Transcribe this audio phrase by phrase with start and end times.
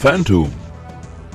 [0.00, 0.52] Phantom,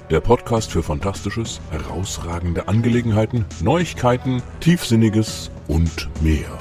[0.10, 6.58] der Podcast für Fantastisches, herausragende Angelegenheiten, Neuigkeiten, Tiefsinniges und mehr.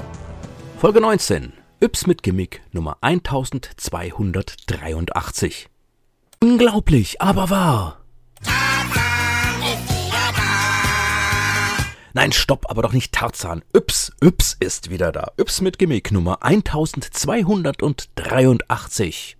[0.79, 1.53] Folge 19.
[1.79, 5.69] Yps mit Gimmick Nummer 1283.
[6.41, 8.01] Unglaublich, aber wahr.
[12.13, 13.63] Nein, stopp, aber doch nicht Tarzan.
[13.73, 15.31] Yps, Yps ist wieder da.
[15.37, 19.37] Yps mit Gimmick Nummer 1283.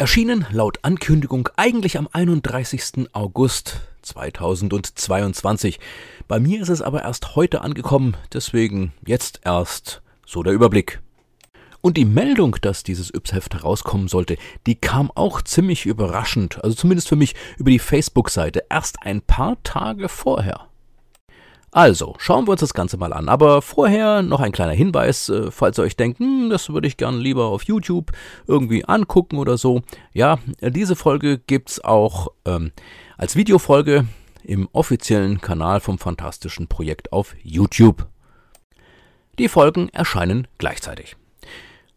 [0.00, 3.10] Erschienen laut Ankündigung eigentlich am 31.
[3.12, 5.78] August 2022.
[6.26, 11.02] Bei mir ist es aber erst heute angekommen, deswegen jetzt erst so der Überblick.
[11.82, 17.10] Und die Meldung, dass dieses Yps-Heft herauskommen sollte, die kam auch ziemlich überraschend, also zumindest
[17.10, 20.69] für mich über die Facebook-Seite, erst ein paar Tage vorher.
[21.72, 23.28] Also, schauen wir uns das Ganze mal an.
[23.28, 26.96] Aber vorher noch ein kleiner Hinweis, äh, falls ihr euch denkt, hm, das würde ich
[26.96, 28.10] gern lieber auf YouTube
[28.46, 29.82] irgendwie angucken oder so.
[30.12, 32.72] Ja, diese Folge gibt's auch ähm,
[33.16, 34.06] als Videofolge
[34.42, 38.06] im offiziellen Kanal vom Fantastischen Projekt auf YouTube.
[39.38, 41.16] Die Folgen erscheinen gleichzeitig.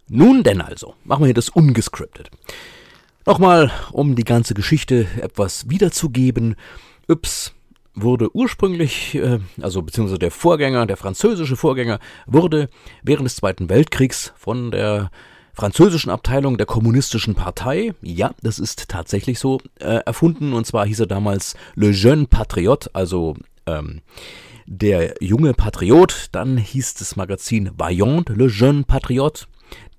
[0.08, 2.30] Nun denn also, machen wir hier das ungescriptet.
[3.26, 6.56] Nochmal, um die ganze Geschichte etwas wiederzugeben.
[7.10, 7.54] Yps
[7.96, 12.70] wurde ursprünglich, äh, also beziehungsweise der Vorgänger, der französische Vorgänger, wurde
[13.04, 15.12] während des Zweiten Weltkriegs von der
[15.54, 20.54] französischen Abteilung der kommunistischen Partei, ja, das ist tatsächlich so, äh, erfunden.
[20.54, 23.36] Und zwar hieß er damals Le Jeune Patriote, also
[23.68, 24.02] ähm,
[24.66, 26.28] der junge Patriot.
[26.32, 29.46] Dann hieß das Magazin Vaillant Le Jeune Patriote.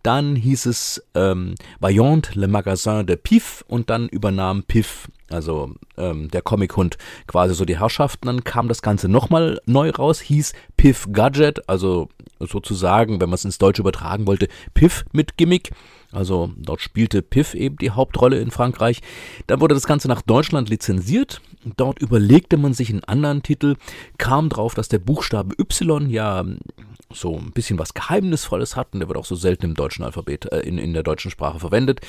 [0.05, 6.28] Dann hieß es ähm, Vaillant Le Magasin de Pif und dann übernahm Pif, also ähm,
[6.28, 8.27] der Comichund, quasi so die Herrschaften.
[8.27, 13.47] Dann kam das Ganze nochmal neu raus, hieß Pif Gadget, also sozusagen, wenn man es
[13.47, 15.70] ins Deutsche übertragen wollte, Pif mit Gimmick.
[16.12, 19.00] Also dort spielte Piff eben die Hauptrolle in Frankreich.
[19.47, 21.41] Dann wurde das Ganze nach Deutschland lizenziert.
[21.77, 23.77] Dort überlegte man sich einen anderen Titel,
[24.19, 26.44] kam drauf, dass der Buchstabe Y ja
[27.15, 30.50] so ein bisschen was Geheimnisvolles hat und der wird auch so selten im deutschen Alphabet,
[30.53, 32.00] äh, in, in der deutschen Sprache verwendet.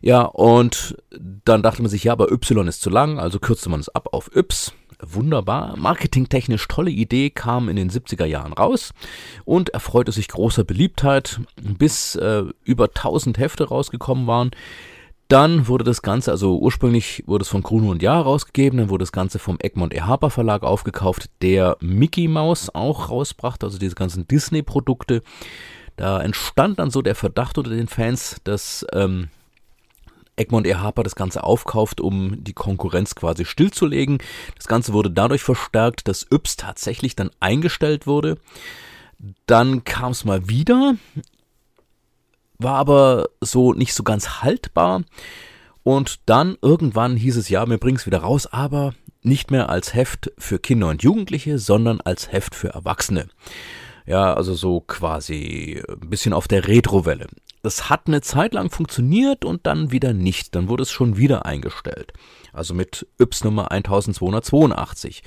[0.00, 0.96] Ja, und
[1.44, 4.08] dann dachte man sich, ja, aber Y ist zu lang, also kürzte man es ab
[4.12, 4.74] auf Y.
[5.00, 8.94] Wunderbar, marketingtechnisch tolle Idee, kam in den 70er Jahren raus
[9.44, 14.52] und erfreute sich großer Beliebtheit, bis äh, über 1000 Hefte rausgekommen waren.
[15.28, 19.02] Dann wurde das Ganze, also ursprünglich wurde es von Gruno und Jahr rausgegeben, dann wurde
[19.02, 20.02] das Ganze vom Egmont E.
[20.02, 25.22] Harper Verlag aufgekauft, der Mickey Mouse auch rausbrachte, also diese ganzen Disney-Produkte.
[25.96, 29.28] Da entstand dann so der Verdacht unter den Fans, dass ähm,
[30.36, 30.76] Egmont E.
[30.76, 34.18] Harper das Ganze aufkauft, um die Konkurrenz quasi stillzulegen.
[34.54, 38.36] Das Ganze wurde dadurch verstärkt, dass Yps tatsächlich dann eingestellt wurde.
[39.46, 40.94] Dann kam es mal wieder
[42.58, 45.02] war aber so nicht so ganz haltbar.
[45.82, 49.94] Und dann irgendwann hieß es ja, wir bringen es wieder raus, aber nicht mehr als
[49.94, 53.28] Heft für Kinder und Jugendliche, sondern als Heft für Erwachsene.
[54.06, 57.26] Ja, also so quasi ein bisschen auf der Retrowelle.
[57.62, 60.54] Das hat eine Zeit lang funktioniert und dann wieder nicht.
[60.54, 62.12] Dann wurde es schon wieder eingestellt.
[62.52, 65.22] Also mit Yps Nummer 1282.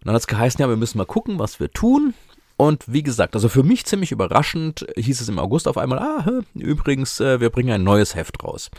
[0.00, 2.12] Und dann hat es geheißen, ja, wir müssen mal gucken, was wir tun.
[2.64, 6.40] Und wie gesagt, also für mich ziemlich überraschend hieß es im August auf einmal, ah,
[6.54, 8.70] übrigens, äh, wir bringen ein neues Heft raus.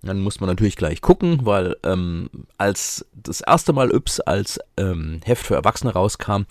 [0.00, 5.20] Dann muss man natürlich gleich gucken, weil ähm, als das erste Mal Yps als ähm,
[5.22, 6.44] Heft für Erwachsene rauskam,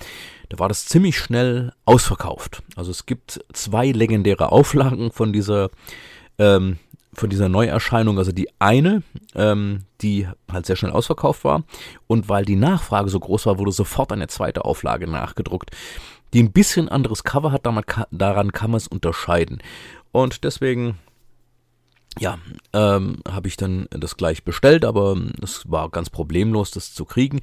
[0.50, 2.62] da war das ziemlich schnell ausverkauft.
[2.76, 5.72] Also es gibt zwei legendäre Auflagen von dieser
[6.38, 6.78] ähm,
[7.16, 9.02] von dieser Neuerscheinung, also die eine,
[9.36, 11.64] ähm, die halt sehr schnell ausverkauft war
[12.08, 15.72] und weil die Nachfrage so groß war, wurde sofort eine zweite Auflage nachgedruckt
[16.36, 17.66] die ein bisschen anderes Cover hat,
[18.12, 19.64] daran kann man es unterscheiden.
[20.12, 21.00] Und deswegen,
[22.20, 22.38] ja,
[22.74, 27.40] ähm, habe ich dann das gleich bestellt, aber es war ganz problemlos, das zu kriegen.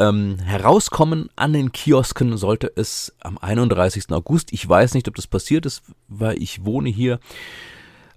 [0.00, 4.10] Ähm, herauskommen an den Kiosken sollte es am 31.
[4.10, 4.52] August.
[4.52, 7.20] Ich weiß nicht, ob das passiert ist, weil ich wohne hier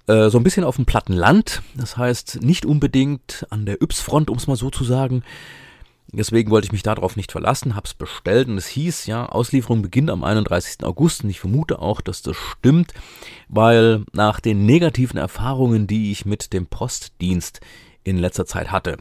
[0.08, 1.62] äh, so ein bisschen auf dem platten Land.
[1.76, 5.22] Das heißt, nicht unbedingt an der Yps-Front, um es mal so zu sagen.
[6.12, 10.10] Deswegen wollte ich mich darauf nicht verlassen, hab's bestellt und es hieß, ja, Auslieferung beginnt
[10.10, 10.84] am 31.
[10.84, 12.94] August und ich vermute auch, dass das stimmt,
[13.48, 17.62] weil nach den negativen Erfahrungen, die ich mit dem Postdienst
[18.04, 18.98] in letzter Zeit hatte,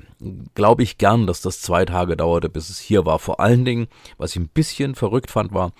[0.54, 3.18] glaube ich gern, dass das zwei Tage dauerte, bis es hier war.
[3.18, 3.88] Vor allen Dingen,
[4.18, 5.72] was ich ein bisschen verrückt fand, war,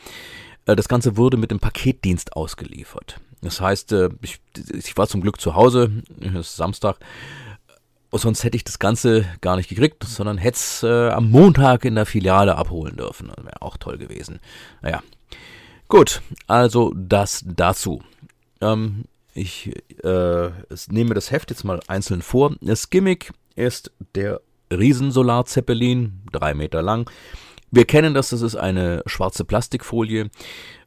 [0.65, 3.21] äh, das Ganze wurde mit dem Paketdienst ausgeliefert.
[3.43, 4.41] Das heißt, äh, ich,
[4.73, 5.91] ich war zum Glück zu Hause,
[6.21, 6.99] es ist Samstag,
[8.13, 11.95] sonst hätte ich das Ganze gar nicht gekriegt, sondern hätte es äh, am Montag in
[11.95, 13.31] der Filiale abholen dürfen.
[13.35, 14.41] Das wäre auch toll gewesen.
[14.81, 15.03] Naja.
[15.89, 18.03] Gut, also das dazu.
[18.61, 19.73] Ähm, ich
[20.03, 20.51] äh,
[20.91, 22.57] nehme das Heft jetzt mal einzeln vor.
[22.61, 24.41] Das Gimmick ist der
[24.71, 27.11] Riesensolarzeppelin, drei Meter lang.
[27.71, 30.31] Wir kennen das, das ist eine schwarze Plastikfolie.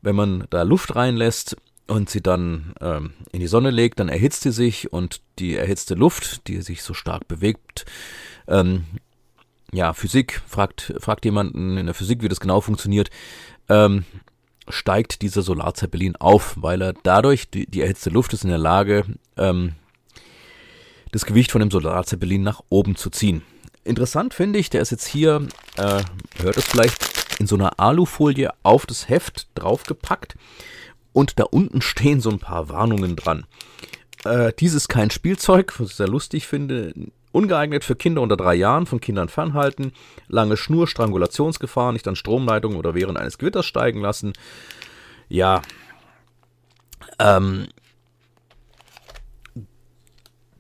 [0.02, 1.56] Wenn man da Luft reinlässt
[1.92, 5.94] und sie dann ähm, in die Sonne legt, dann erhitzt sie sich und die erhitzte
[5.94, 7.86] Luft, die sich so stark bewegt,
[8.48, 8.86] ähm,
[9.74, 13.10] ja, Physik, fragt, fragt jemanden in der Physik, wie das genau funktioniert,
[13.68, 14.06] ähm,
[14.70, 19.04] steigt dieser Solarzeppelin auf, weil er dadurch, die, die erhitzte Luft ist in der Lage,
[19.36, 19.74] ähm,
[21.12, 23.42] das Gewicht von dem Solarzeppelin nach oben zu ziehen.
[23.84, 25.46] Interessant finde ich, der ist jetzt hier,
[25.76, 26.04] äh,
[26.38, 30.38] hört es vielleicht, in so einer Alufolie auf das Heft draufgepackt
[31.14, 33.46] und da unten stehen so ein paar Warnungen dran.
[34.24, 36.94] Äh, dies ist kein Spielzeug, was ich sehr lustig finde.
[37.32, 39.94] Ungeeignet für Kinder unter drei Jahren, von Kindern fernhalten,
[40.28, 44.34] lange Schnur, Strangulationsgefahr, nicht an Stromleitungen oder während eines Gewitters steigen lassen.
[45.30, 45.62] Ja,
[47.20, 47.68] ähm,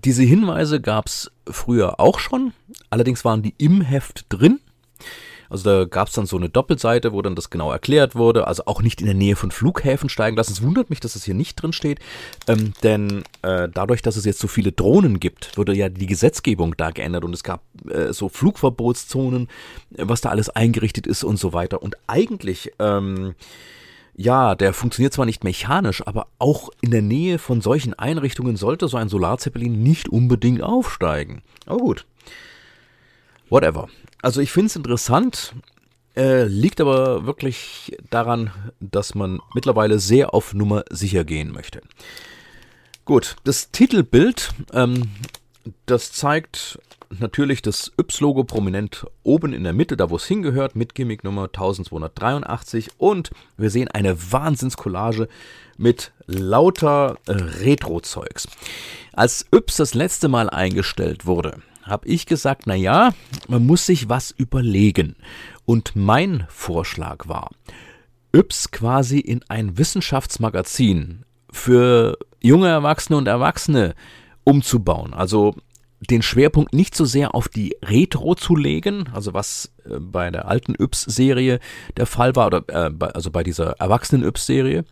[0.05, 2.53] diese Hinweise gab es früher auch schon,
[2.89, 4.59] allerdings waren die im Heft drin.
[5.51, 8.47] Also da gab es dann so eine Doppelseite, wo dann das genau erklärt wurde.
[8.47, 10.53] Also auch nicht in der Nähe von Flughäfen steigen lassen.
[10.53, 11.99] Es wundert mich, dass es hier nicht drin steht.
[12.47, 16.75] Ähm, denn äh, dadurch, dass es jetzt so viele Drohnen gibt, wurde ja die Gesetzgebung
[16.77, 19.49] da geändert und es gab äh, so Flugverbotszonen,
[19.89, 21.83] was da alles eingerichtet ist und so weiter.
[21.83, 23.35] Und eigentlich ähm,
[24.15, 28.87] ja, der funktioniert zwar nicht mechanisch, aber auch in der Nähe von solchen Einrichtungen sollte
[28.87, 31.41] so ein Solarzeppelin nicht unbedingt aufsteigen.
[31.65, 32.05] Aber gut.
[33.49, 33.89] Whatever.
[34.21, 35.53] Also ich finde es interessant,
[36.15, 41.81] äh, liegt aber wirklich daran, dass man mittlerweile sehr auf Nummer sicher gehen möchte.
[43.05, 45.09] Gut, das Titelbild, ähm,
[45.85, 46.79] das zeigt
[47.19, 51.45] natürlich das Yps-Logo prominent oben in der Mitte, da wo es hingehört, mit Gimmick Nummer
[51.45, 52.91] 1283.
[52.97, 55.27] Und wir sehen eine Wahnsinnscollage
[55.77, 58.47] mit lauter Retro-Zeugs.
[59.13, 63.13] Als Yps das letzte Mal eingestellt wurde, habe ich gesagt, na ja,
[63.47, 65.15] man muss sich was überlegen.
[65.65, 67.51] Und mein Vorschlag war,
[68.33, 73.93] Yps quasi in ein Wissenschaftsmagazin für junge Erwachsene und Erwachsene
[74.43, 75.13] umzubauen.
[75.13, 75.55] Also
[76.09, 80.47] den Schwerpunkt nicht so sehr auf die Retro zu legen, also was äh, bei der
[80.47, 81.59] alten Yps-Serie
[81.97, 84.85] der Fall war, oder äh, also bei dieser Erwachsenen-Yps-Serie,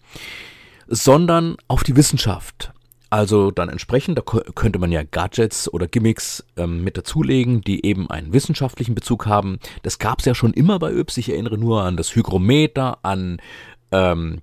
[0.87, 2.73] sondern auf die Wissenschaft.
[3.09, 8.09] Also dann entsprechend, da könnte man ja Gadgets oder Gimmicks ähm, mit dazulegen, die eben
[8.09, 9.59] einen wissenschaftlichen Bezug haben.
[9.81, 11.17] Das gab es ja schon immer bei Yps.
[11.17, 13.41] Ich erinnere nur an das Hygrometer, an
[13.91, 14.41] ähm,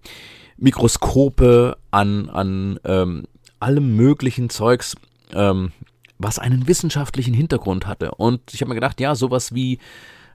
[0.56, 3.26] Mikroskope, an, an ähm,
[3.60, 4.96] allem möglichen Zeugs.
[5.32, 5.72] Ähm,
[6.18, 8.12] was einen wissenschaftlichen Hintergrund hatte.
[8.12, 9.78] Und ich habe mir gedacht, ja, sowas wie,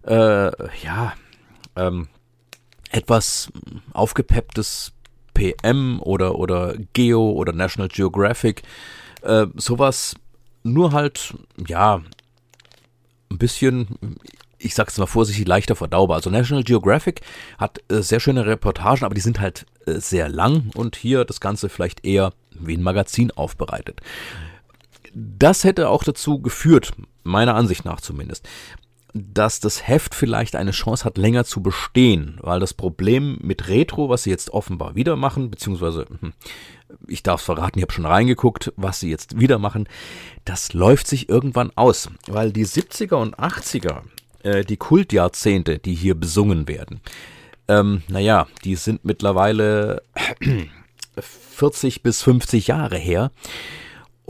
[0.04, 0.52] äh,
[0.84, 1.14] ja,
[1.76, 2.08] ähm,
[2.92, 3.52] etwas
[3.94, 4.94] aufgepepptes
[5.34, 8.64] PM oder, oder Geo oder National Geographic,
[9.22, 10.16] äh, sowas
[10.64, 11.34] nur halt,
[11.68, 12.02] ja,
[13.30, 13.88] ein bisschen,
[14.58, 16.18] ich sag's mal vorsichtig, leichter verdaubar.
[16.18, 17.22] Also National Geographic
[17.58, 21.40] hat äh, sehr schöne Reportagen, aber die sind halt äh, sehr lang und hier das
[21.40, 24.02] Ganze vielleicht eher wie ein Magazin aufbereitet.
[25.14, 26.94] Das hätte auch dazu geführt,
[27.24, 28.48] meiner Ansicht nach zumindest,
[29.14, 34.10] dass das Heft vielleicht eine Chance hat, länger zu bestehen, weil das Problem mit Retro,
[34.10, 36.34] was sie jetzt offenbar wieder machen, beziehungsweise hm,
[37.08, 39.88] ich darf es verraten, ich habe schon reingeguckt, was sie jetzt wieder machen,
[40.46, 44.02] das läuft sich irgendwann aus, weil die 70er und 80er,
[44.44, 47.02] äh, die Kultjahrzehnte, die hier besungen werden,
[47.68, 50.04] ähm, naja, die sind mittlerweile
[51.20, 53.32] 40 bis 50 Jahre her.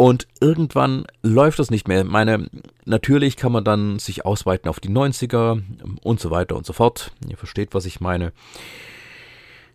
[0.02, 2.04] Und irgendwann läuft das nicht mehr.
[2.04, 2.50] Meine,
[2.86, 5.62] natürlich kann man dann sich ausweiten auf die 90er
[6.02, 7.12] und so weiter und so fort.
[7.30, 8.34] Ihr versteht, was ich meine.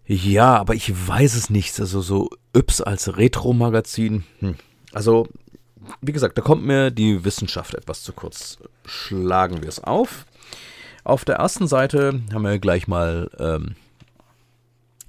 [0.05, 1.79] Ja, aber ich weiß es nicht.
[1.79, 4.25] Also so Yps als Retro-Magazin.
[4.41, 4.57] Hm.
[4.93, 5.29] Also,
[6.01, 8.59] wie gesagt, da kommt mir die Wissenschaft etwas zu kurz.
[8.85, 10.27] Schlagen wir es auf.
[11.05, 13.77] Auf der ersten Seite haben wir gleich mal ähm,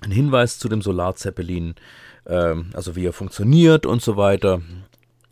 [0.01, 1.74] einen Hinweis zu dem Solarzeppelin,
[2.27, 4.62] ähm, also wie er funktioniert und so weiter.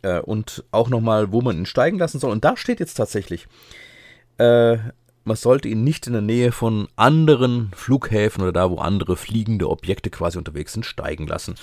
[0.06, 2.30] Äh, und auch nochmal, wo man ihn steigen lassen soll.
[2.30, 3.48] Und da steht jetzt tatsächlich,
[4.38, 4.76] äh,
[5.24, 9.68] man sollte ihn nicht in der Nähe von anderen Flughäfen oder da, wo andere fliegende
[9.68, 11.56] Objekte quasi unterwegs sind, steigen lassen.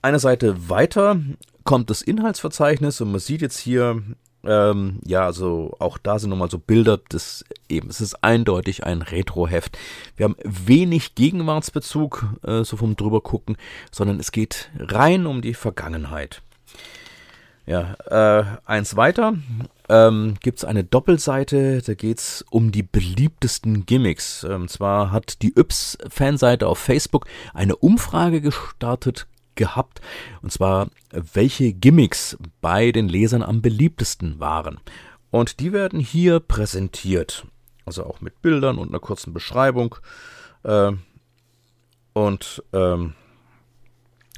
[0.00, 1.20] Eine Seite weiter
[1.64, 4.02] kommt das Inhaltsverzeichnis und man sieht jetzt hier,
[4.44, 7.90] ähm, ja, also auch da sind nochmal so Bilder des eben.
[7.90, 9.76] Es ist eindeutig ein Retro-Heft.
[10.16, 13.58] Wir haben wenig Gegenwartsbezug, äh, so vom drüber gucken,
[13.92, 16.40] sondern es geht rein um die Vergangenheit.
[17.68, 19.34] Ja, äh, eins weiter
[19.90, 24.42] ähm, gibt es eine Doppelseite, da geht es um die beliebtesten Gimmicks.
[24.42, 30.00] Ähm, zwar hat die Yps-Fanseite auf Facebook eine Umfrage gestartet gehabt,
[30.40, 34.80] und zwar welche Gimmicks bei den Lesern am beliebtesten waren.
[35.30, 37.46] Und die werden hier präsentiert.
[37.84, 39.96] Also auch mit Bildern und einer kurzen Beschreibung.
[40.62, 40.92] Äh,
[42.14, 43.12] und ähm,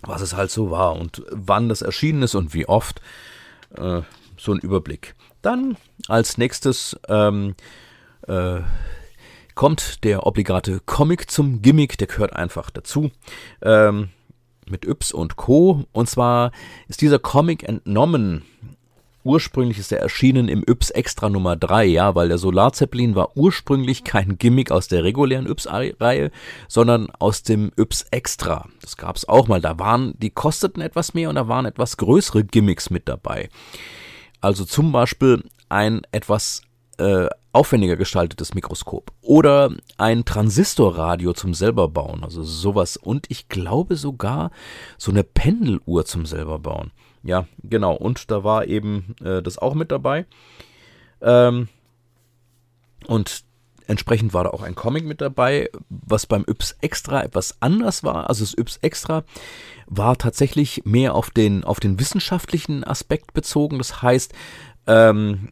[0.03, 3.01] was es halt so war und wann das erschienen ist und wie oft.
[3.77, 4.03] Äh,
[4.41, 5.15] so ein Überblick.
[5.43, 5.77] Dann
[6.09, 7.55] als nächstes ähm,
[8.27, 8.61] äh,
[9.55, 13.11] kommt der obligate Comic zum Gimmick, der gehört einfach dazu.
[13.63, 14.09] Ähm,
[14.67, 15.85] mit Yps und Co.
[15.93, 16.53] Und zwar
[16.89, 18.43] ist dieser Comic entnommen.
[19.23, 24.03] Ursprünglich ist er erschienen im Yps Extra Nummer 3, ja, weil der Solarzeppelin war ursprünglich
[24.03, 26.31] kein Gimmick aus der regulären Yps-Reihe,
[26.69, 28.69] sondern aus dem Yps Extra.
[28.81, 29.61] Das gab es auch mal.
[29.61, 33.51] Da waren, die kosteten etwas mehr und da waren etwas größere Gimmicks mit dabei.
[34.41, 36.63] Also zum Beispiel ein etwas
[36.97, 44.51] äh, aufwendiger gestaltetes Mikroskop oder ein Transistorradio zum selberbauen, also sowas und ich glaube sogar
[44.97, 46.93] so eine Pendeluhr zum selberbauen.
[47.23, 50.27] Ja, genau und da war eben äh, das auch mit dabei.
[51.21, 51.69] Ähm,
[53.07, 53.45] und
[53.87, 58.29] entsprechend war da auch ein Comic mit dabei, was beim Yps Extra etwas anders war.
[58.29, 59.25] Also das Yps Extra
[59.87, 63.79] war tatsächlich mehr auf den, auf den wissenschaftlichen Aspekt bezogen.
[63.79, 64.33] Das heißt,
[64.87, 65.49] ähm,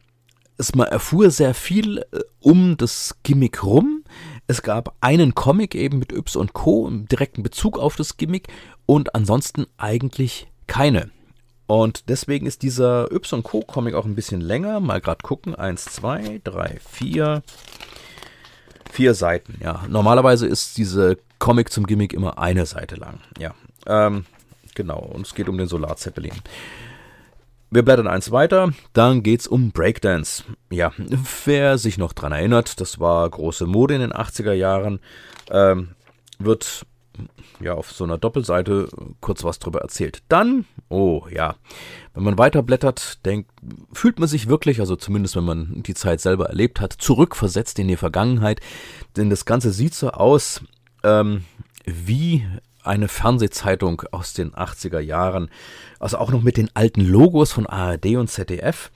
[0.57, 4.03] es, man erfuhr sehr viel äh, um das Gimmick rum.
[4.47, 6.87] Es gab einen Comic eben mit Yps und Co.
[6.87, 8.47] im direkten Bezug auf das Gimmick
[8.85, 11.11] und ansonsten eigentlich keine.
[11.69, 13.61] Und deswegen ist dieser und Co.
[13.61, 14.79] Comic auch ein bisschen länger.
[14.79, 15.53] Mal gerade gucken.
[15.53, 17.43] Eins, zwei, drei, vier.
[18.91, 19.85] Vier Seiten, ja.
[19.87, 23.19] Normalerweise ist diese Comic zum Gimmick immer eine Seite lang.
[23.37, 23.53] Ja.
[23.85, 24.25] Ähm,
[24.73, 24.97] genau.
[24.97, 26.33] Und es geht um den Solarzeppelin.
[27.69, 30.43] Wir blättern eins weiter, dann geht's um Breakdance.
[30.71, 30.91] Ja,
[31.45, 34.99] wer sich noch dran erinnert, das war große Mode in den 80er Jahren,
[35.51, 35.89] ähm,
[36.39, 36.87] wird
[37.59, 38.89] ja auf so einer Doppelseite
[39.21, 40.23] kurz was drüber erzählt.
[40.29, 41.55] Dann, oh ja,
[42.13, 43.49] wenn man weiterblättert, denkt,
[43.93, 47.87] fühlt man sich wirklich, also zumindest wenn man die Zeit selber erlebt hat, zurückversetzt in
[47.87, 48.59] die Vergangenheit.
[49.17, 50.61] Denn das Ganze sieht so aus,
[51.03, 51.43] ähm,
[51.85, 52.45] wie
[52.83, 55.49] eine Fernsehzeitung aus den 80er Jahren.
[55.99, 58.91] Also auch noch mit den alten Logos von ARD und ZDF.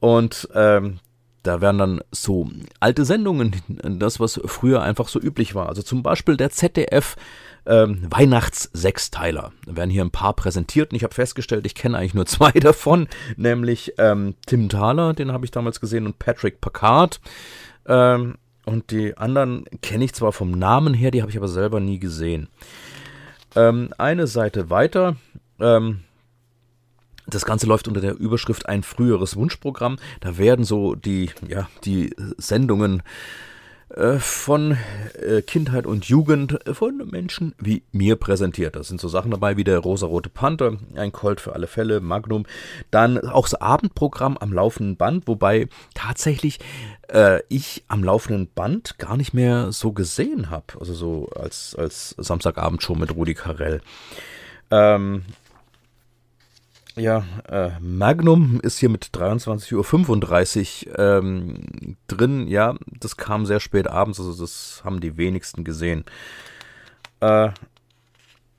[0.00, 0.98] Und ähm,
[1.42, 2.48] da werden dann so
[2.80, 5.68] alte Sendungen, das was früher einfach so üblich war.
[5.68, 7.16] Also zum Beispiel der ZDF
[7.66, 9.52] ähm, Weihnachts-Sechsteiler.
[9.66, 12.50] Da werden hier ein paar präsentiert und ich habe festgestellt, ich kenne eigentlich nur zwei
[12.52, 17.20] davon, nämlich ähm, Tim Thaler, den habe ich damals gesehen, und Patrick Packard.
[17.86, 21.80] Ähm, und die anderen kenne ich zwar vom Namen her, die habe ich aber selber
[21.80, 22.48] nie gesehen.
[23.56, 25.16] Ähm, eine Seite weiter.
[25.60, 26.00] Ähm,
[27.26, 29.96] das Ganze läuft unter der Überschrift ein früheres Wunschprogramm.
[30.20, 33.02] Da werden so die, ja, die Sendungen
[33.94, 34.78] äh, von
[35.20, 38.74] äh, Kindheit und Jugend von Menschen wie mir präsentiert.
[38.74, 42.46] Da sind so Sachen dabei wie der rosarote Panther, ein Colt für alle Fälle, Magnum.
[42.90, 46.58] Dann auch das Abendprogramm am laufenden Band, wobei tatsächlich
[47.08, 50.64] äh, ich am laufenden Band gar nicht mehr so gesehen habe.
[50.80, 53.82] Also so als, als Samstagabendshow mit Rudi Carell.
[54.70, 55.24] Ähm,
[56.96, 62.48] ja, äh, Magnum ist hier mit 23.35 Uhr ähm, drin.
[62.48, 66.04] Ja, das kam sehr spät abends, also das haben die wenigsten gesehen.
[67.20, 67.50] Äh,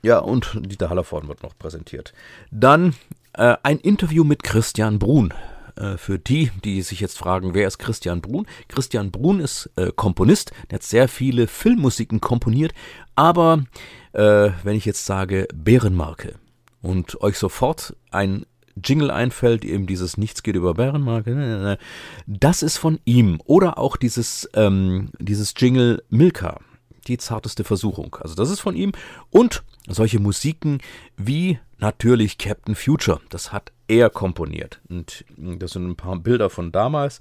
[0.02, 2.14] ja, und Dieter Hallervorden wird noch präsentiert.
[2.52, 2.96] Dann
[3.34, 5.34] äh, ein Interview mit Christian Brun.
[5.76, 8.46] Äh, für die, die sich jetzt fragen, wer ist Christian Brun?
[8.68, 12.74] Christian Brun ist äh, Komponist, der hat sehr viele Filmmusiken komponiert,
[13.16, 13.64] aber
[14.14, 16.36] äh, wenn ich jetzt sage Bärenmarke,
[16.84, 21.78] und euch sofort ein Jingle einfällt, eben dieses Nichts geht über Bärenmarke,
[22.28, 23.40] das ist von ihm.
[23.46, 26.60] Oder auch dieses, ähm, dieses Jingle Milka,
[27.08, 28.16] die zarteste Versuchung.
[28.20, 28.92] Also das ist von ihm.
[29.30, 30.80] Und solche Musiken
[31.18, 34.80] wie natürlich Captain Future, das hat er komponiert.
[34.90, 37.20] Und das sind ein paar Bilder von damals.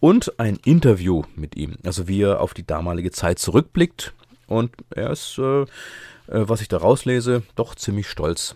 [0.00, 4.14] Und ein Interview mit ihm, also wie er auf die damalige Zeit zurückblickt.
[4.46, 5.66] Und er ist äh,
[6.30, 8.54] was ich da rauslese, doch ziemlich stolz,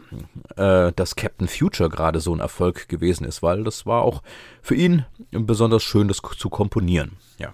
[0.57, 4.23] äh, dass Captain Future gerade so ein Erfolg gewesen ist, weil das war auch
[4.61, 7.12] für ihn besonders schön, das zu komponieren.
[7.38, 7.52] Ja.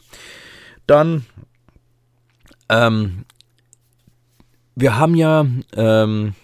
[0.86, 1.24] Dann,
[2.68, 3.24] ähm,
[4.74, 6.34] wir haben ja, ähm,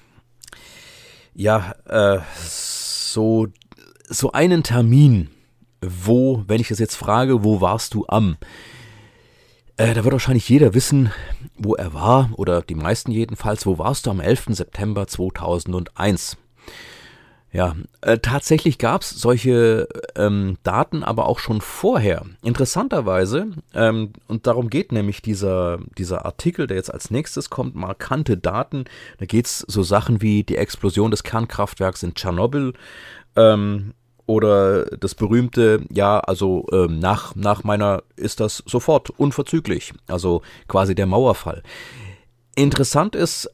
[1.35, 3.49] ja, äh, so,
[4.09, 5.31] so einen Termin,
[5.81, 8.37] wo, wenn ich das jetzt frage, wo warst du am?
[9.77, 11.11] Äh, da wird wahrscheinlich jeder wissen,
[11.59, 13.67] wo er war, oder die meisten jedenfalls.
[13.67, 14.47] Wo warst du am 11.
[14.51, 16.37] September 2001?
[17.51, 22.25] Ja, äh, tatsächlich gab es solche ähm, Daten aber auch schon vorher.
[22.43, 28.37] Interessanterweise, ähm, und darum geht nämlich dieser, dieser Artikel, der jetzt als nächstes kommt, markante
[28.37, 28.87] Daten.
[29.19, 32.75] Da geht es so Sachen wie die Explosion des Kernkraftwerks in Tschernobyl
[33.37, 33.95] ähm,
[34.27, 40.95] oder das berühmte, ja, also ähm, nach, nach meiner ist das sofort unverzüglich, also quasi
[40.95, 41.63] der Mauerfall.
[42.55, 43.51] Interessant ist,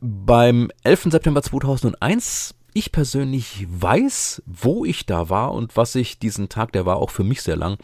[0.00, 1.08] beim 11.
[1.10, 6.86] September 2001, ich persönlich weiß, wo ich da war und was ich diesen Tag, der
[6.86, 7.78] war auch für mich sehr lang,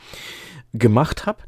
[0.72, 1.42] gemacht habe.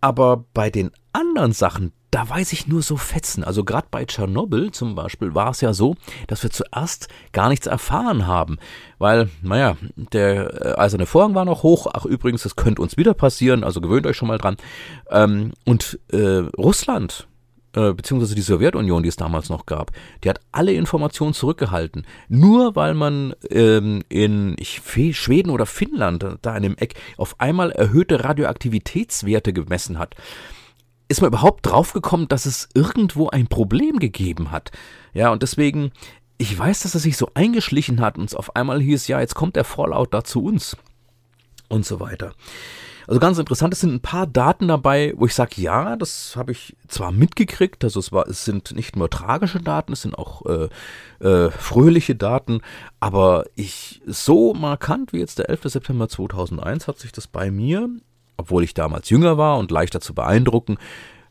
[0.00, 3.42] Aber bei den anderen Sachen, da weiß ich nur so Fetzen.
[3.42, 7.66] Also gerade bei Tschernobyl zum Beispiel war es ja so, dass wir zuerst gar nichts
[7.66, 8.58] erfahren haben.
[8.98, 11.86] Weil, naja, der äh, eiserne Vorhang war noch hoch.
[11.92, 14.58] Ach übrigens, das könnte uns wieder passieren, also gewöhnt euch schon mal dran.
[15.10, 17.28] Ähm, und äh, Russland,
[17.72, 19.90] äh, beziehungsweise die Sowjetunion, die es damals noch gab,
[20.22, 22.04] die hat alle Informationen zurückgehalten.
[22.28, 24.82] Nur weil man ähm, in ich,
[25.16, 30.14] Schweden oder Finnland, da in dem Eck, auf einmal erhöhte Radioaktivitätswerte gemessen hat
[31.12, 34.70] ist man überhaupt draufgekommen, dass es irgendwo ein Problem gegeben hat.
[35.12, 35.92] Ja, und deswegen,
[36.38, 39.34] ich weiß, dass es sich so eingeschlichen hat und es auf einmal hieß, ja, jetzt
[39.34, 40.76] kommt der Fallout da zu uns
[41.68, 42.32] und so weiter.
[43.06, 46.52] Also ganz interessant, es sind ein paar Daten dabei, wo ich sage, ja, das habe
[46.52, 50.46] ich zwar mitgekriegt, also es, war, es sind nicht nur tragische Daten, es sind auch
[50.46, 50.68] äh,
[51.26, 52.62] äh, fröhliche Daten,
[53.00, 55.64] aber ich so markant wie jetzt der 11.
[55.64, 57.90] September 2001 hat sich das bei mir
[58.42, 60.78] obwohl ich damals jünger war und leichter zu beeindrucken,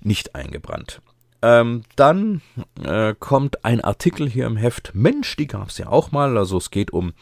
[0.02, 1.02] nicht eingebrannt.
[1.44, 2.42] Ähm, dann
[2.84, 4.92] äh, kommt ein Artikel hier im Heft.
[4.94, 6.38] Mensch, die gab es ja auch mal.
[6.38, 7.14] Also es geht um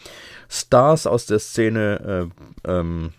[0.50, 2.30] Stars aus der Szene.
[2.66, 3.12] Äh, ähm,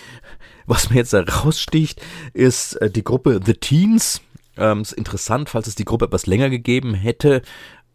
[0.66, 2.02] was mir jetzt heraussticht,
[2.32, 4.20] ist äh, die Gruppe The Teens.
[4.56, 7.42] Ähm, ist interessant, falls es die Gruppe etwas länger gegeben hätte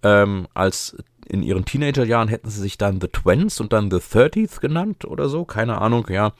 [0.04, 0.96] ähm, als
[1.30, 5.30] in ihren Teenagerjahren hätten sie sich dann The Twents und dann The Thirtieth genannt oder
[5.30, 6.34] so, keine Ahnung, ja.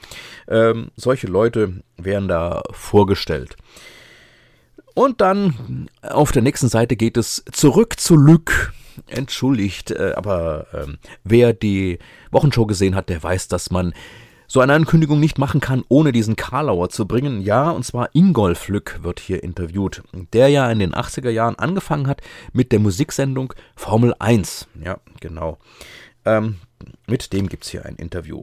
[0.48, 3.56] Ähm, solche Leute werden da vorgestellt.
[4.94, 8.72] Und dann auf der nächsten Seite geht es zurück zu Lück.
[9.06, 10.86] Entschuldigt, äh, aber äh,
[11.22, 12.00] wer die
[12.32, 13.94] Wochenshow gesehen hat, der weiß, dass man
[14.48, 17.42] so eine Ankündigung nicht machen kann, ohne diesen Karlauer zu bringen.
[17.42, 22.08] Ja, und zwar Ingolf Lück wird hier interviewt, der ja in den 80er Jahren angefangen
[22.08, 24.66] hat mit der Musiksendung Formel 1.
[24.82, 25.58] Ja, genau.
[26.24, 26.56] Ähm,
[27.06, 28.42] mit dem gibt es hier ein Interview.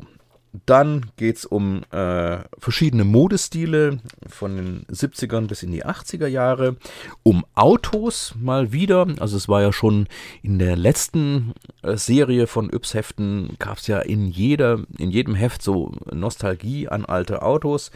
[0.66, 6.78] Dann geht es um äh, verschiedene Modestile von den 70ern bis in die 80er Jahre,
[7.24, 9.08] um Autos mal wieder.
[9.20, 10.08] Also es war ja schon
[10.44, 15.62] in der letzten äh, Serie von Yps-Heften, gab es ja in, jeder, in jedem Heft
[15.62, 17.92] so Nostalgie an alte Autos.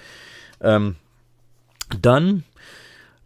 [0.61, 0.95] Ähm,
[2.01, 2.43] dann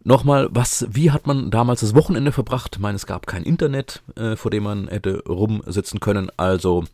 [0.06, 2.76] Nochmal, was, wie hat man damals das Wochenende verbracht?
[2.76, 6.84] Ich meine, es gab kein Internet, äh, vor dem man hätte rumsitzen können, also,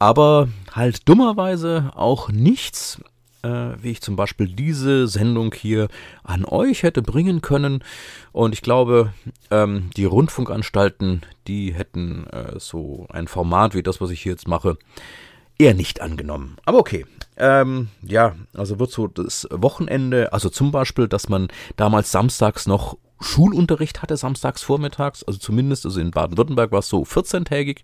[0.00, 3.00] aber halt dummerweise auch nichts,
[3.42, 3.48] äh,
[3.80, 5.86] wie ich zum Beispiel diese Sendung hier
[6.24, 7.84] an euch hätte bringen können.
[8.32, 9.14] Und ich glaube,
[9.52, 14.48] ähm, die Rundfunkanstalten, die hätten äh, so ein Format wie das, was ich hier jetzt
[14.48, 14.76] mache,
[15.56, 16.56] eher nicht angenommen.
[16.64, 17.06] Aber okay.
[17.42, 22.98] Ähm, ja, also wird so das Wochenende, also zum Beispiel, dass man damals samstags noch
[23.18, 27.78] Schulunterricht hatte, samstags vormittags, also zumindest, also in Baden-Württemberg war es so 14-tägig,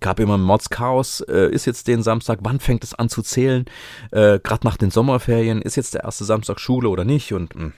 [0.00, 3.66] gab immer Mordschaos, äh, ist jetzt den Samstag, wann fängt es an zu zählen,
[4.12, 7.62] äh, gerade nach den Sommerferien, ist jetzt der erste Samstag Schule oder nicht und mh.
[7.62, 7.72] Hm.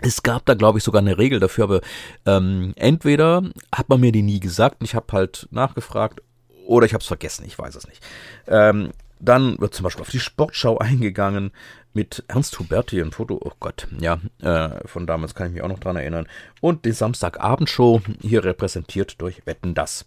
[0.00, 1.80] Es gab da, glaube ich, sogar eine Regel dafür, aber
[2.24, 3.42] ähm, entweder
[3.74, 6.22] hat man mir die nie gesagt und ich habe halt nachgefragt
[6.68, 8.00] oder ich habe es vergessen, ich weiß es nicht.
[8.46, 11.52] Ähm, dann wird zum Beispiel auf die Sportschau eingegangen
[11.94, 15.68] mit Ernst Huberti, ein Foto, oh Gott, ja, äh, von damals kann ich mich auch
[15.68, 16.28] noch dran erinnern.
[16.60, 20.06] Und die Samstagabendshow, hier repräsentiert durch Wetten das.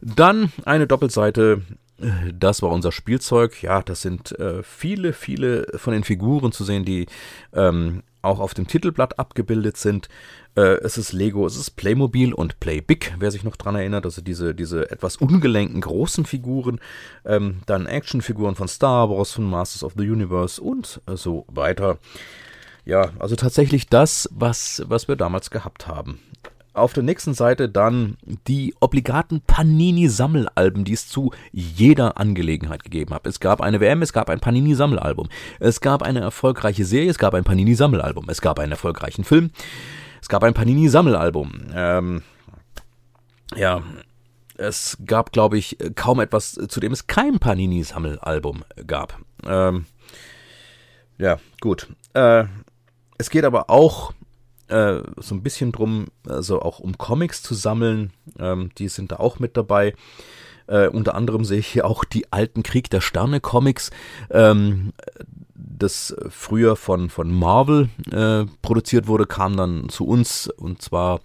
[0.00, 1.62] Dann eine Doppelseite,
[2.32, 3.62] das war unser Spielzeug.
[3.62, 7.06] Ja, das sind äh, viele, viele von den Figuren zu sehen, die
[7.52, 10.08] ähm, auch auf dem Titelblatt abgebildet sind.
[10.56, 14.22] Äh, es ist Lego, es ist Playmobil und Playbig, wer sich noch dran erinnert, also
[14.22, 16.80] diese, diese etwas ungelenken großen Figuren,
[17.24, 21.98] ähm, dann Actionfiguren von Star Wars, von Masters of the Universe und so weiter.
[22.84, 26.18] Ja, also tatsächlich das, was, was wir damals gehabt haben.
[26.80, 28.16] Auf der nächsten Seite dann
[28.48, 33.26] die obligaten Panini-Sammelalben, die es zu jeder Angelegenheit gegeben hat.
[33.26, 35.28] Es gab eine WM, es gab ein Panini-Sammelalbum.
[35.58, 38.28] Es gab eine erfolgreiche Serie, es gab ein Panini-Sammelalbum.
[38.28, 39.50] Es gab einen erfolgreichen Film.
[40.20, 41.52] Es gab ein Panini-Sammelalbum.
[41.74, 42.22] Ähm,
[43.54, 43.82] ja,
[44.56, 49.18] es gab, glaube ich, kaum etwas, zu dem es kein Panini-Sammelalbum gab.
[49.46, 49.86] Ähm,
[51.18, 51.88] ja, gut.
[52.14, 52.44] Äh,
[53.18, 54.12] es geht aber auch
[54.70, 58.12] äh, so ein bisschen drum, also auch um Comics zu sammeln.
[58.38, 59.94] Ähm, die sind da auch mit dabei.
[60.66, 63.90] Äh, unter anderem sehe ich hier auch die alten Krieg der Sterne Comics.
[64.30, 64.92] Ähm,
[65.54, 71.20] das früher von, von Marvel äh, produziert wurde, kam dann zu uns und zwar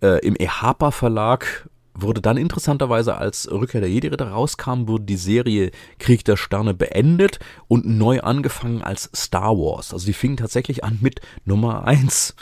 [0.00, 1.68] äh, im EHAPA Verlag
[2.00, 7.38] wurde dann interessanterweise, als Rückkehr der Jedi-Ritter rauskam, wurde die Serie Krieg der Sterne beendet
[7.66, 9.92] und neu angefangen als Star Wars.
[9.92, 12.36] Also die fing tatsächlich an mit Nummer 1.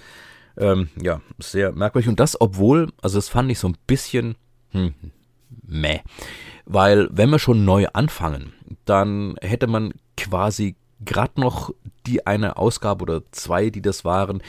[0.57, 2.09] Ähm, ja, sehr merkwürdig.
[2.09, 4.37] Und das, obwohl, also das fand ich so ein bisschen,
[4.71, 4.95] hm,
[5.67, 6.01] meh.
[6.65, 8.53] Weil, wenn wir schon neu anfangen,
[8.85, 11.71] dann hätte man quasi gerade noch
[12.07, 14.43] die eine Ausgabe oder zwei, die das waren,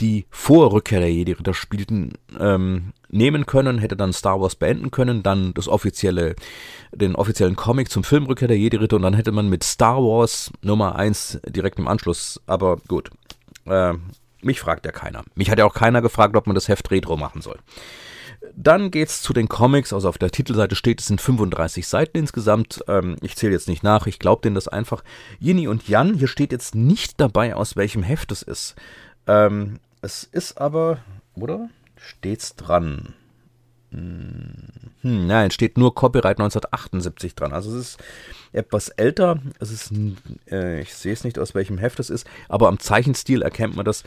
[0.00, 5.22] die vor Rückkehr der Jedi-Ritter spielten, ähm, nehmen können, hätte dann Star Wars beenden können,
[5.22, 6.34] dann das offizielle,
[6.92, 10.50] den offiziellen Comic zum Film Rückkehr der Jedi-Ritter und dann hätte man mit Star Wars
[10.62, 13.10] Nummer 1 direkt im Anschluss, aber gut,
[13.66, 13.94] äh,
[14.44, 15.22] mich fragt ja keiner.
[15.34, 17.58] Mich hat ja auch keiner gefragt, ob man das Heft Retro machen soll.
[18.56, 19.92] Dann geht's zu den Comics.
[19.92, 22.84] Also auf der Titelseite steht, es sind 35 Seiten insgesamt.
[22.88, 24.06] Ähm, ich zähle jetzt nicht nach.
[24.06, 25.04] Ich glaube denen das einfach.
[25.38, 28.74] Yini und Jan, hier steht jetzt nicht dabei, aus welchem Heft es ist.
[29.26, 30.98] Ähm, es ist aber,
[31.34, 31.68] oder?
[31.96, 33.14] Steht's dran?
[33.92, 34.54] Hm,
[35.02, 37.52] hm nein, steht nur Copyright 1978 dran.
[37.52, 37.98] Also es ist
[38.52, 39.40] etwas älter.
[39.60, 39.92] Es ist,
[40.50, 43.84] äh, ich sehe es nicht, aus welchem Heft es ist, aber am Zeichenstil erkennt man
[43.84, 44.04] das.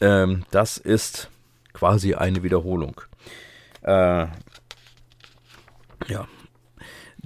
[0.00, 1.30] Ähm, das ist
[1.72, 3.00] quasi eine Wiederholung.
[3.82, 4.26] Äh,
[6.08, 6.28] ja.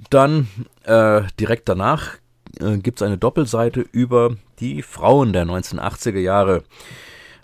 [0.09, 0.47] Dann
[0.83, 2.17] äh, direkt danach
[2.59, 6.63] äh, gibt es eine Doppelseite über die Frauen der 1980er Jahre.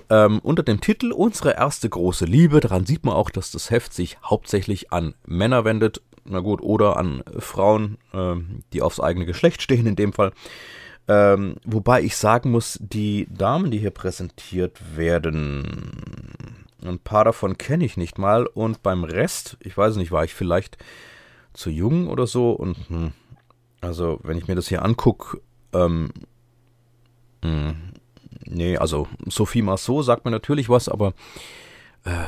[0.09, 2.59] Ähm, unter dem Titel Unsere erste große Liebe.
[2.59, 6.01] Daran sieht man auch, dass das Heft sich hauptsächlich an Männer wendet.
[6.23, 8.35] Na gut, oder an Frauen, äh,
[8.73, 10.31] die aufs eigene Geschlecht stehen in dem Fall.
[11.07, 17.85] Ähm, wobei ich sagen muss, die Damen, die hier präsentiert werden, ein paar davon kenne
[17.85, 20.77] ich nicht mal und beim Rest, ich weiß nicht, war ich vielleicht
[21.53, 23.13] zu jung oder so und hm,
[23.79, 25.39] also wenn ich mir das hier angucke,
[25.73, 26.09] ähm,
[27.41, 27.93] hm,
[28.49, 31.13] nee, also Sophie Marceau sagt mir natürlich was, aber
[32.03, 32.25] äh,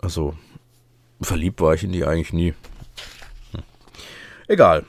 [0.00, 0.34] also
[1.20, 2.54] verliebt war ich in die eigentlich nie.
[3.52, 3.62] Hm.
[4.48, 4.84] Egal.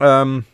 [0.00, 0.44] Ähm,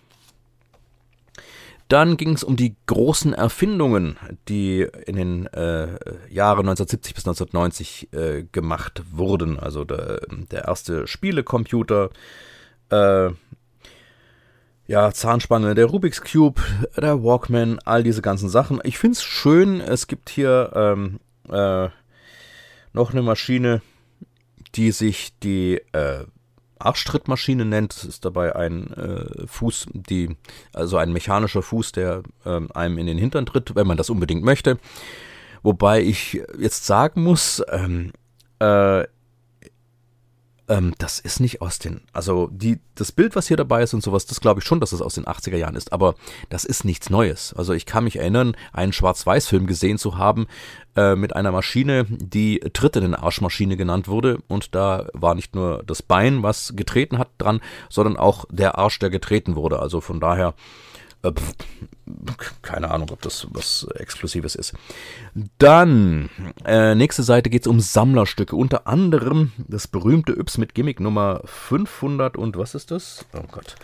[1.89, 8.13] dann ging es um die großen Erfindungen, die in den äh, Jahren 1970 bis 1990
[8.13, 9.59] äh, gemacht wurden.
[9.59, 12.11] Also der, der erste Spielecomputer,
[12.91, 13.31] äh,
[14.89, 16.61] ja, Zahnspange, der Rubik's Cube,
[16.97, 18.81] der Walkman, all diese ganzen Sachen.
[18.85, 21.21] Ich finde es schön, es gibt hier ähm,
[21.51, 21.89] äh,
[22.95, 23.83] noch eine Maschine,
[24.75, 26.25] die sich die äh,
[26.79, 27.93] Arschtrittmaschine nennt.
[27.93, 30.37] Es ist dabei ein äh, Fuß, die,
[30.73, 34.43] also ein mechanischer Fuß, der äh, einem in den Hintern tritt, wenn man das unbedingt
[34.43, 34.79] möchte.
[35.63, 38.13] Wobei ich jetzt sagen muss, ähm,
[38.59, 39.05] äh,
[40.69, 44.03] ähm, das ist nicht aus den, also die, das Bild, was hier dabei ist und
[44.03, 46.15] sowas, das glaube ich schon, dass es aus den 80er Jahren ist, aber
[46.51, 47.55] das ist nichts Neues.
[47.55, 50.47] Also ich kann mich erinnern, einen Schwarz-Weiß-Film gesehen zu haben
[50.97, 55.55] äh, mit einer Maschine, die Tritt in den Arschmaschine genannt wurde und da war nicht
[55.55, 59.79] nur das Bein, was getreten hat dran, sondern auch der Arsch, der getreten wurde.
[59.79, 60.55] Also von daher
[61.23, 61.33] äh,
[62.63, 64.75] keine Ahnung, ob das was Exklusives ist.
[65.59, 66.31] Dann,
[66.65, 68.57] äh, nächste Seite geht es um Sammlerstücke.
[68.57, 73.25] Unter anderem das berühmte Yps mit Gimmick Nummer 500 und was ist das?
[73.35, 73.77] Oh Gott.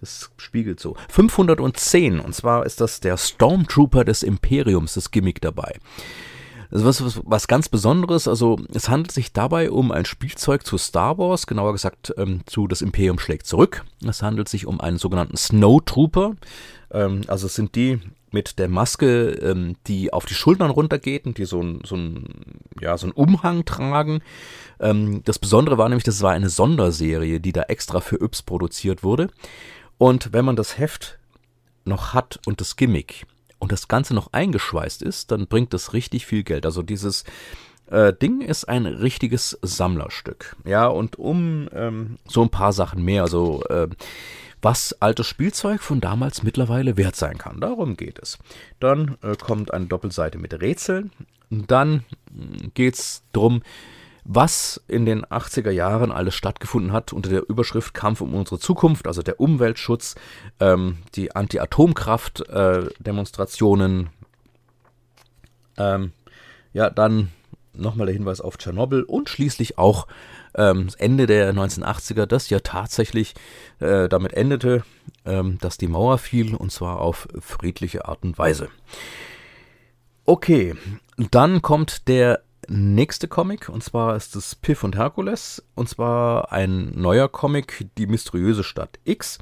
[0.00, 0.96] Das spiegelt so.
[1.10, 2.18] 510.
[2.18, 5.78] Und zwar ist das der Stormtrooper des Imperiums, das Gimmick dabei.
[6.72, 8.26] Das ist was, was, ganz Besonderes.
[8.26, 12.66] Also es handelt sich dabei um ein Spielzeug zu Star Wars, genauer gesagt ähm, zu
[12.66, 13.84] Das Imperium schlägt zurück.
[14.08, 16.32] Es handelt sich um einen sogenannten Snowtrooper.
[16.90, 21.36] Ähm, also es sind die mit der Maske, ähm, die auf die Schultern runtergeht und
[21.36, 22.26] die so ein, so ein,
[22.80, 24.22] ja, so einen Umhang tragen.
[24.80, 29.02] Ähm, das Besondere war nämlich, das war eine Sonderserie, die da extra für Yps produziert
[29.02, 29.28] wurde.
[29.98, 31.18] Und wenn man das Heft
[31.84, 33.26] noch hat und das Gimmick,
[33.62, 36.66] und das Ganze noch eingeschweißt ist, dann bringt das richtig viel Geld.
[36.66, 37.22] Also dieses
[37.86, 40.56] äh, Ding ist ein richtiges Sammlerstück.
[40.64, 43.86] Ja, und um ähm, so ein paar Sachen mehr, also äh,
[44.62, 47.60] was altes Spielzeug von damals mittlerweile wert sein kann.
[47.60, 48.36] Darum geht es.
[48.80, 51.12] Dann äh, kommt eine Doppelseite mit Rätseln.
[51.48, 53.62] Dann hm, geht es darum,
[54.24, 59.06] was in den 80er Jahren alles stattgefunden hat unter der Überschrift Kampf um unsere Zukunft,
[59.06, 60.16] also der Umweltschutz,
[60.60, 64.10] ähm, die Anti-Atomkraft-Demonstrationen.
[65.76, 66.12] Äh, ähm,
[66.72, 67.30] ja, dann
[67.74, 70.06] nochmal der Hinweis auf Tschernobyl und schließlich auch
[70.54, 73.34] ähm, Ende der 1980er, das ja tatsächlich
[73.80, 74.84] äh, damit endete,
[75.24, 78.68] ähm, dass die Mauer fiel und zwar auf friedliche Art und Weise.
[80.24, 80.74] Okay,
[81.30, 86.92] dann kommt der nächste Comic, und zwar ist es Piff und Herkules, und zwar ein
[86.94, 89.38] neuer Comic, die mysteriöse Stadt X.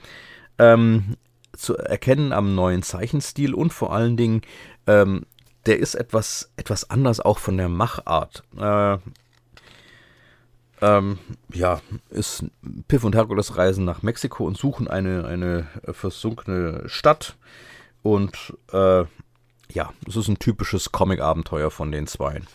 [0.58, 1.16] Ähm,
[1.52, 4.42] zu erkennen am neuen Zeichenstil und vor allen Dingen,
[4.86, 5.26] ähm,
[5.66, 8.44] der ist etwas, etwas anders auch von der Machart.
[8.56, 8.98] Äh,
[10.82, 11.18] ähm,
[11.52, 12.44] ja, ist
[12.88, 17.36] Piff und Herkules reisen nach Mexiko und suchen eine, eine versunkene Stadt.
[18.02, 19.04] Und äh,
[19.72, 22.46] ja, es ist ein typisches Comic-Abenteuer von den Zweien.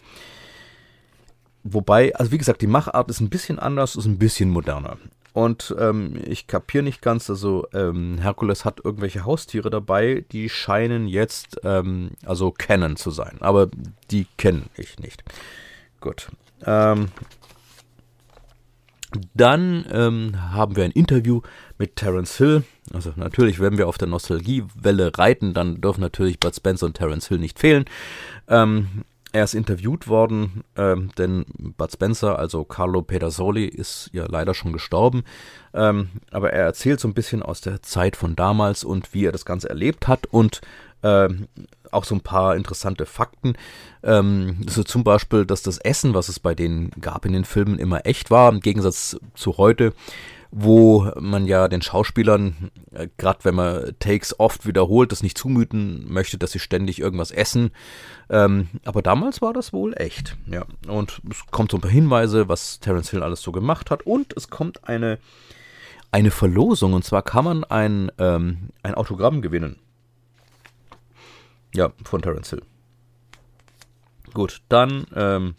[1.67, 4.97] Wobei, also wie gesagt, die Machart ist ein bisschen anders, ist ein bisschen moderner.
[5.33, 11.07] Und ähm, ich kapiere nicht ganz, also ähm, Herkules hat irgendwelche Haustiere dabei, die scheinen
[11.07, 13.37] jetzt, ähm, also kennen zu sein.
[13.39, 13.67] Aber
[14.11, 15.23] die kenne ich nicht.
[16.01, 16.27] Gut.
[16.63, 17.07] Ähm,
[19.33, 21.41] dann ähm, haben wir ein Interview
[21.79, 22.63] mit Terence Hill.
[22.93, 27.27] Also natürlich, wenn wir auf der Nostalgiewelle reiten, dann dürfen natürlich Bud Spencer und Terence
[27.27, 27.85] Hill nicht fehlen.
[28.47, 29.03] Ähm,
[29.35, 31.45] er ist interviewt worden, ähm, denn
[31.77, 35.25] Bud Spencer, also Carlo Pedersoli, ist ja leider schon gestorben.
[35.73, 39.33] Ähm, aber er erzählt so ein bisschen aus der Zeit von damals und wie er
[39.33, 40.61] das Ganze erlebt hat und
[41.03, 41.49] ähm,
[41.91, 43.57] auch so ein paar interessante Fakten.
[44.03, 47.77] Ähm, so zum Beispiel, dass das Essen, was es bei denen gab in den Filmen,
[47.77, 49.93] immer echt war, im Gegensatz zu heute
[50.51, 56.05] wo man ja den Schauspielern, äh, gerade wenn man Takes oft wiederholt, das nicht zumuten
[56.11, 57.71] möchte, dass sie ständig irgendwas essen.
[58.29, 60.37] Ähm, aber damals war das wohl echt.
[60.47, 60.65] Ja.
[60.87, 64.03] Und es kommt so ein paar Hinweise, was Terence Hill alles so gemacht hat.
[64.03, 65.19] Und es kommt eine,
[66.11, 66.93] eine Verlosung.
[66.93, 69.77] Und zwar kann man ein, ähm, ein Autogramm gewinnen.
[71.73, 72.61] Ja, von Terence Hill.
[74.33, 75.55] Gut, dann ähm,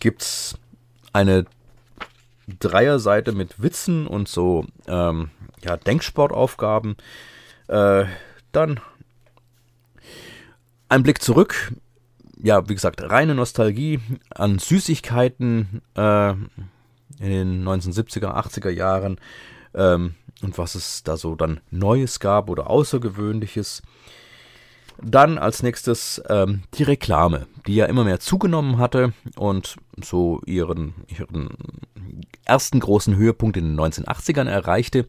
[0.00, 0.58] gibt es
[1.12, 1.46] eine
[2.46, 5.30] Dreierseite mit Witzen und so ähm,
[5.62, 6.96] ja, Denksportaufgaben.
[7.68, 8.04] Äh,
[8.52, 8.80] dann
[10.88, 11.72] ein Blick zurück.
[12.42, 16.48] Ja, wie gesagt, reine Nostalgie an Süßigkeiten äh, in
[17.18, 19.18] den 1970er, 80er Jahren
[19.74, 23.82] ähm, und was es da so dann Neues gab oder Außergewöhnliches.
[25.02, 30.94] Dann als nächstes ähm, die Reklame, die ja immer mehr zugenommen hatte und so ihren,
[31.06, 31.50] ihren
[32.44, 35.06] ersten großen Höhepunkt in den 1980ern erreichte.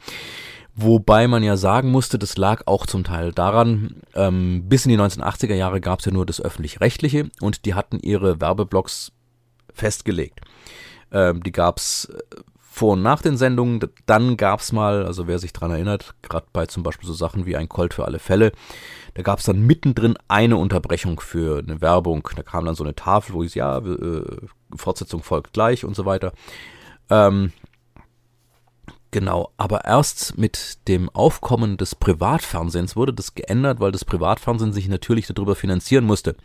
[0.78, 5.00] Wobei man ja sagen musste, das lag auch zum Teil daran, ähm, bis in die
[5.00, 9.13] 1980er Jahre gab es ja nur das öffentlich-rechtliche und die hatten ihre Werbeblocks
[9.74, 10.41] festgelegt.
[11.12, 12.41] Ähm, die gab es äh,
[12.75, 13.79] vor und nach den Sendungen.
[14.05, 17.45] Dann gab es mal, also wer sich dran erinnert, gerade bei zum Beispiel so Sachen
[17.45, 18.51] wie ein Colt für alle Fälle,
[19.13, 22.27] da gab es dann mittendrin eine Unterbrechung für eine Werbung.
[22.35, 24.23] Da kam dann so eine Tafel, wo hieß, ja, äh,
[24.75, 26.33] Fortsetzung folgt gleich und so weiter.
[27.09, 27.53] Ähm,
[29.15, 34.89] Genau, aber erst mit dem Aufkommen des Privatfernsehens wurde das geändert, weil das Privatfernsehen sich
[34.89, 36.36] natürlich darüber finanzieren musste.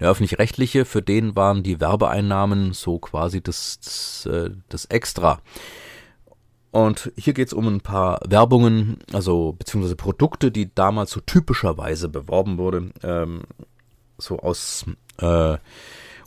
[0.00, 5.42] Der öffentlich-rechtliche, für den waren die Werbeeinnahmen so quasi das, das, äh, das Extra.
[6.70, 12.08] Und hier geht es um ein paar Werbungen, also beziehungsweise Produkte, die damals so typischerweise
[12.08, 13.42] beworben wurde, ähm,
[14.16, 14.86] so aus
[15.18, 15.58] äh,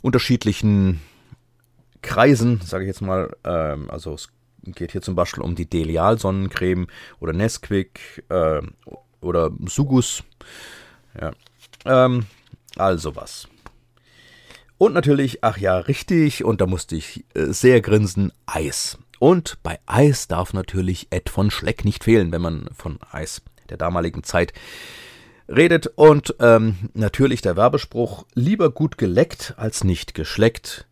[0.02, 1.00] unterschiedlichen
[2.00, 4.28] Kreisen, sage ich jetzt mal, ähm, also es
[4.64, 6.86] geht hier zum Beispiel um die Delial-Sonnencreme
[7.18, 8.62] oder Nesquik äh,
[9.20, 10.22] oder Sugus.
[11.20, 11.32] Ja.
[11.84, 12.26] Ähm,
[12.76, 13.48] also was.
[14.78, 18.98] Und natürlich, ach ja, richtig, und da musste ich äh, sehr grinsen, Eis.
[19.18, 23.76] Und bei Eis darf natürlich Ed von Schleck nicht fehlen, wenn man von Eis der
[23.76, 24.54] damaligen Zeit
[25.48, 25.86] redet.
[25.86, 30.86] Und ähm, natürlich der Werbespruch, lieber gut geleckt als nicht geschleckt.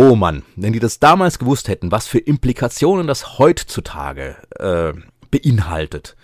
[0.00, 4.92] Oh Mann, wenn die das damals gewusst hätten, was für Implikationen das heutzutage äh,
[5.28, 6.14] beinhaltet.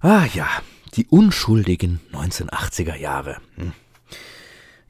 [0.00, 0.46] Ah ja,
[0.92, 3.38] die unschuldigen 1980er Jahre.
[3.54, 3.72] Hm.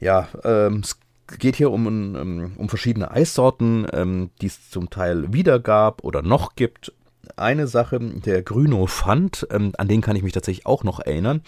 [0.01, 0.99] Ja, ähm, es
[1.39, 6.55] geht hier um, um, verschiedene Eissorten, ähm, die es zum Teil wieder gab oder noch
[6.55, 6.91] gibt
[7.35, 11.41] eine Sache, der Grüno Fand, ähm, an den kann ich mich tatsächlich auch noch erinnern.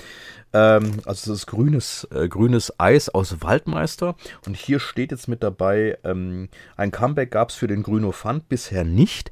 [0.54, 4.16] Ähm, also es ist grünes, äh, grünes Eis aus Waldmeister.
[4.46, 8.50] Und hier steht jetzt mit dabei, ähm, ein Comeback gab es für den Grüno Fand
[8.50, 9.32] bisher nicht.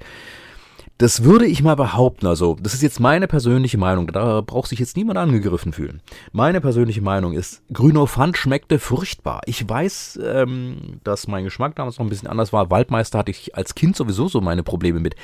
[1.00, 4.80] Das würde ich mal behaupten, also das ist jetzt meine persönliche Meinung, da braucht sich
[4.80, 6.02] jetzt niemand angegriffen fühlen.
[6.32, 9.42] Meine persönliche Meinung ist, Grüno Pfand schmeckte furchtbar.
[9.46, 12.72] Ich weiß, ähm, dass mein Geschmack damals noch ein bisschen anders war.
[12.72, 15.16] Waldmeister hatte ich als Kind sowieso so meine Probleme mit.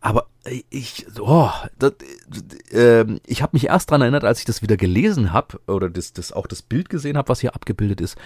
[0.00, 1.94] Aber ich, oh, das,
[2.70, 6.12] äh, ich habe mich erst daran erinnert, als ich das wieder gelesen habe oder das,
[6.12, 8.16] das auch das Bild gesehen habe, was hier abgebildet ist.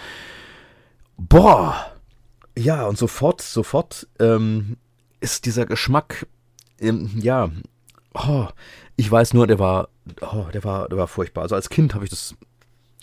[1.17, 1.91] Boah,
[2.57, 4.77] ja und sofort, sofort ähm,
[5.19, 6.27] ist dieser Geschmack,
[6.79, 7.49] ähm, ja,
[8.13, 8.47] oh,
[8.95, 9.89] ich weiß nur, der war,
[10.21, 11.43] oh, der war, der war furchtbar.
[11.43, 12.35] Also als Kind habe ich das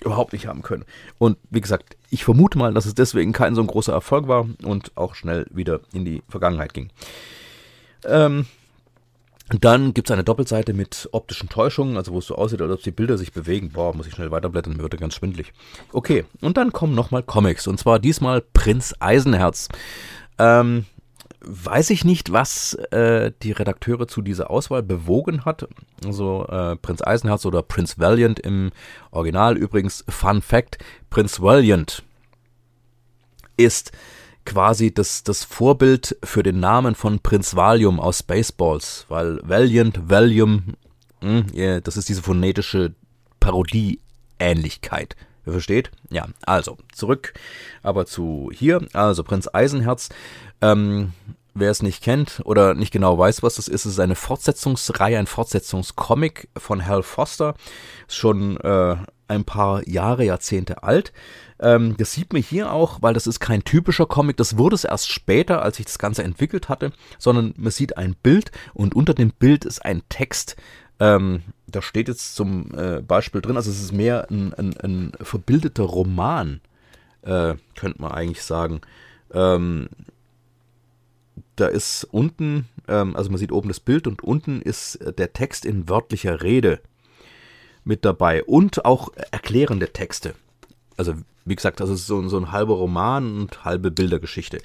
[0.03, 0.85] überhaupt nicht haben können.
[1.19, 4.97] Und wie gesagt, ich vermute mal, dass es deswegen kein so großer Erfolg war und
[4.97, 6.91] auch schnell wieder in die Vergangenheit ging.
[8.05, 8.47] Ähm,
[9.65, 12.83] dann gibt es eine Doppelseite mit optischen Täuschungen, also wo es so aussieht, als ob
[12.83, 13.71] die Bilder sich bewegen.
[13.71, 15.53] Boah, muss ich schnell weiterblättern, mir wird ganz schwindlig.
[15.93, 19.69] Okay, und dann kommen nochmal Comics, und zwar diesmal Prinz Eisenherz.
[20.39, 20.87] Ähm,
[21.41, 25.67] weiß ich nicht, was äh, die Redakteure zu dieser Auswahl bewogen hat.
[26.05, 28.71] Also äh, Prinz Eisenherz oder Prince Valiant im
[29.11, 29.57] Original.
[29.57, 32.03] Übrigens, Fun Fact, Prince Valiant
[33.57, 33.93] ist
[34.45, 40.75] quasi das, das Vorbild für den Namen von Prinz Valium aus Spaceballs, weil Valiant, Valium,
[41.21, 42.95] mh, hm, yeah, das ist diese phonetische
[43.41, 45.17] Parodie-Ähnlichkeit.
[45.47, 45.91] Ihr versteht?
[46.11, 47.33] Ja, also zurück
[47.83, 48.87] aber zu hier.
[48.93, 50.11] Also Prinz Eisenherz.
[50.61, 51.13] Ähm,
[51.55, 55.27] wer es nicht kennt oder nicht genau weiß, was das ist, ist eine Fortsetzungsreihe, ein
[55.27, 57.55] Fortsetzungscomic von Hal Foster.
[58.07, 58.97] Ist schon äh,
[59.31, 61.13] ein paar Jahre, Jahrzehnte alt.
[61.61, 64.37] Ähm, das sieht man hier auch, weil das ist kein typischer Comic.
[64.37, 68.17] Das wurde es erst später, als ich das Ganze entwickelt hatte, sondern man sieht ein
[68.23, 70.57] Bild und unter dem Bild ist ein Text.
[70.99, 75.13] Ähm, da steht jetzt zum äh, Beispiel drin, also es ist mehr ein, ein, ein
[75.21, 76.61] verbildeter Roman,
[77.23, 78.81] äh, könnte man eigentlich sagen.
[79.33, 79.89] Ähm,
[81.57, 85.65] da ist unten, ähm, also man sieht oben das Bild und unten ist der Text
[85.65, 86.81] in wörtlicher Rede
[87.85, 90.35] mit dabei und auch erklärende Texte.
[90.97, 91.15] Also
[91.45, 94.61] wie gesagt, das ist so, so ein halber Roman und halbe Bildergeschichte.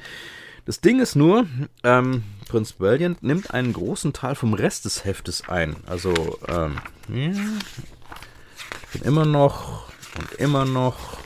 [0.66, 1.46] Das Ding ist nur,
[1.84, 5.76] ähm, Prince Valiant nimmt einen großen Teil vom Rest des Heftes ein.
[5.86, 6.14] Also,
[6.48, 11.18] ähm, ich bin immer noch und immer noch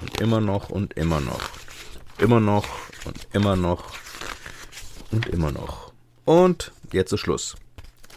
[0.00, 1.40] und immer noch und immer noch.
[2.18, 2.66] Immer noch
[3.04, 3.84] und immer noch
[5.10, 5.92] und immer noch.
[6.24, 7.56] Und jetzt ist Schluss.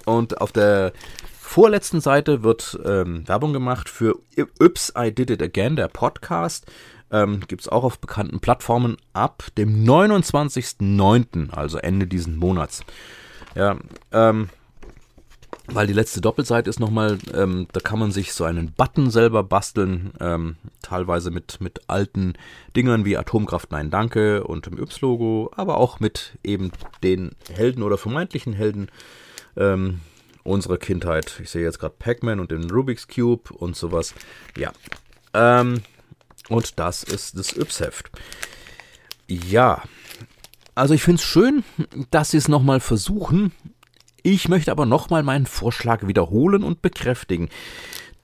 [0.06, 0.94] Und auf der
[1.48, 6.66] vorletzten Seite wird ähm, Werbung gemacht für Yps I Did It Again, der Podcast.
[7.10, 12.84] Ähm, Gibt es auch auf bekannten Plattformen ab dem 29.09., also Ende diesen Monats.
[13.56, 13.78] Ja,
[14.12, 14.50] ähm,
[15.68, 19.44] weil die letzte Doppelseite ist nochmal, ähm, da kann man sich so einen Button selber
[19.44, 22.34] basteln, ähm, teilweise mit, mit alten
[22.76, 26.72] Dingern wie Atomkraft Nein Danke und dem Yps-Logo, aber auch mit eben
[27.04, 28.90] den Helden oder vermeintlichen Helden
[29.58, 30.02] ähm,
[30.48, 31.40] unserer Kindheit.
[31.42, 34.14] Ich sehe jetzt gerade Pac-Man und den Rubik's Cube und sowas.
[34.58, 34.72] Ja.
[35.34, 35.82] Ähm,
[36.50, 38.10] und das ist das Yps-Heft.
[39.28, 39.84] Ja.
[40.76, 41.64] Also ich finde es schön,
[42.12, 43.52] dass sie es nochmal versuchen
[44.30, 47.48] ich möchte aber nochmal meinen Vorschlag wiederholen und bekräftigen.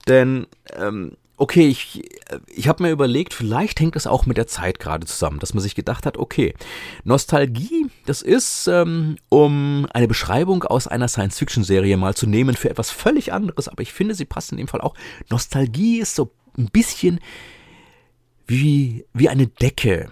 [0.06, 2.02] Denn, ähm, okay, ich,
[2.46, 5.62] ich habe mir überlegt, vielleicht hängt es auch mit der Zeit gerade zusammen, dass man
[5.62, 6.54] sich gedacht hat, okay,
[7.02, 12.90] Nostalgie, das ist, ähm, um eine Beschreibung aus einer Science-Fiction-Serie mal zu nehmen für etwas
[12.90, 14.94] völlig anderes, aber ich finde, sie passt in dem Fall auch.
[15.30, 17.20] Nostalgie ist so ein bisschen
[18.46, 20.10] wie, wie eine Decke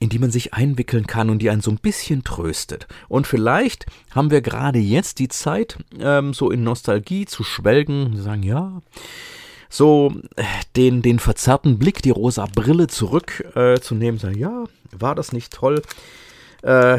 [0.00, 2.86] in die man sich einwickeln kann und die einen so ein bisschen tröstet.
[3.08, 8.42] Und vielleicht haben wir gerade jetzt die Zeit, ähm, so in Nostalgie zu schwelgen, sagen,
[8.42, 8.82] ja,
[9.74, 10.14] so
[10.76, 15.82] den, den verzerrten Blick, die rosa Brille zurückzunehmen, äh, sagen, ja, war das nicht toll?
[16.62, 16.98] Äh,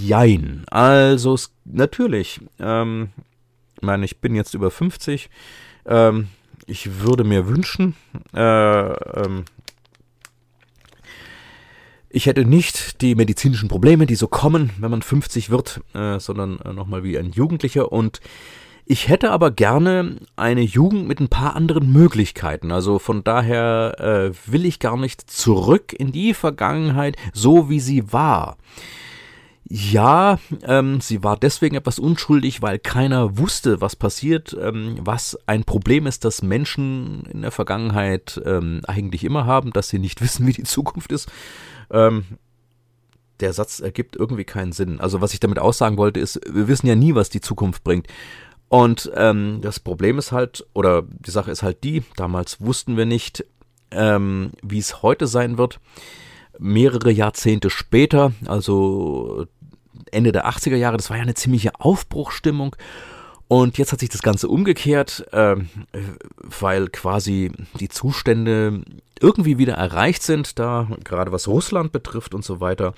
[0.00, 0.64] jein.
[0.70, 3.10] Also, natürlich, ähm,
[3.76, 5.28] ich meine, ich bin jetzt über 50,
[5.86, 6.28] ähm,
[6.66, 7.94] ich würde mir wünschen,
[8.34, 9.44] äh, ähm,
[12.08, 16.60] ich hätte nicht die medizinischen Probleme, die so kommen, wenn man 50 wird, äh, sondern
[16.60, 17.90] äh, nochmal wie ein Jugendlicher.
[17.90, 18.20] Und
[18.86, 22.70] ich hätte aber gerne eine Jugend mit ein paar anderen Möglichkeiten.
[22.70, 28.12] Also von daher äh, will ich gar nicht zurück in die Vergangenheit, so wie sie
[28.12, 28.58] war.
[29.66, 35.64] Ja, ähm, sie war deswegen etwas unschuldig, weil keiner wusste, was passiert, ähm, was ein
[35.64, 40.46] Problem ist, das Menschen in der Vergangenheit ähm, eigentlich immer haben, dass sie nicht wissen,
[40.46, 41.32] wie die Zukunft ist.
[41.90, 42.24] Ähm,
[43.40, 45.00] der Satz ergibt irgendwie keinen Sinn.
[45.00, 48.06] Also was ich damit aussagen wollte, ist, wir wissen ja nie, was die Zukunft bringt.
[48.74, 53.06] Und ähm, das Problem ist halt, oder die Sache ist halt die, damals wussten wir
[53.06, 53.44] nicht,
[53.92, 55.78] ähm, wie es heute sein wird.
[56.58, 59.46] Mehrere Jahrzehnte später, also
[60.10, 62.74] Ende der 80er Jahre, das war ja eine ziemliche Aufbruchstimmung.
[63.46, 65.54] Und jetzt hat sich das Ganze umgekehrt, äh,
[66.42, 68.82] weil quasi die Zustände
[69.20, 72.92] irgendwie wieder erreicht sind, da gerade was Russland betrifft und so weiter.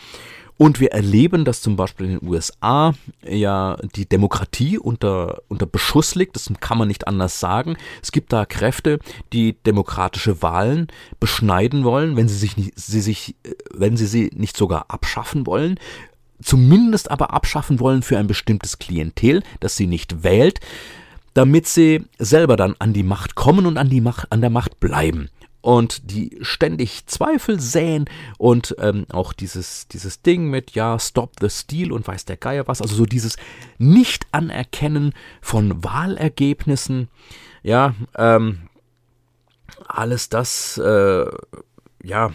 [0.59, 2.95] Und wir erleben, dass zum Beispiel in den USA
[3.29, 6.35] ja die Demokratie unter, unter Beschuss liegt.
[6.35, 7.77] Das kann man nicht anders sagen.
[8.03, 8.99] Es gibt da Kräfte,
[9.35, 10.89] die demokratische Wahlen
[11.21, 15.47] beschneiden wollen, wenn sie sich, nicht, sie sich, äh, wenn sie sie nicht sogar abschaffen
[15.47, 15.79] wollen
[16.43, 20.61] zumindest aber abschaffen wollen für ein bestimmtes Klientel, das sie nicht wählt,
[21.35, 24.81] damit sie selber dann an die Macht kommen und an, die Macht, an der Macht
[24.81, 25.29] bleiben.
[25.61, 28.05] Und die ständig Zweifel säen
[28.39, 32.69] und ähm, auch dieses, dieses Ding mit, ja, Stop the Steal und weiß der Geier
[32.69, 33.37] was, also so dieses
[33.79, 37.09] Nicht-Anerkennen von Wahlergebnissen,
[37.65, 38.69] ja, ähm,
[39.89, 41.27] alles das, äh,
[42.03, 42.31] ja,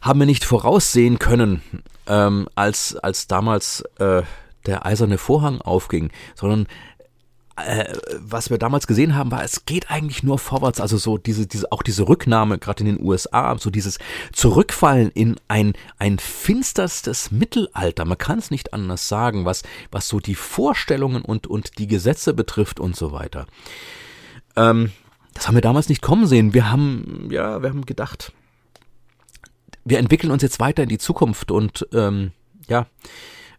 [0.00, 1.62] haben wir nicht voraussehen können
[2.08, 4.22] ähm, als, als damals äh,
[4.66, 6.66] der eiserne Vorhang aufging, sondern
[7.56, 10.80] äh, was wir damals gesehen haben, war, es geht eigentlich nur vorwärts.
[10.80, 13.98] Also so diese, diese, auch diese Rücknahme, gerade in den USA, so dieses
[14.32, 18.04] Zurückfallen in ein, ein finsterstes Mittelalter.
[18.04, 22.32] Man kann es nicht anders sagen, was, was so die Vorstellungen und, und die Gesetze
[22.32, 23.46] betrifft und so weiter.
[24.56, 24.92] Ähm,
[25.34, 26.54] das haben wir damals nicht kommen sehen.
[26.54, 28.32] Wir haben, ja, wir haben gedacht,
[29.84, 32.32] wir entwickeln uns jetzt weiter in die Zukunft und ähm,
[32.68, 32.86] ja,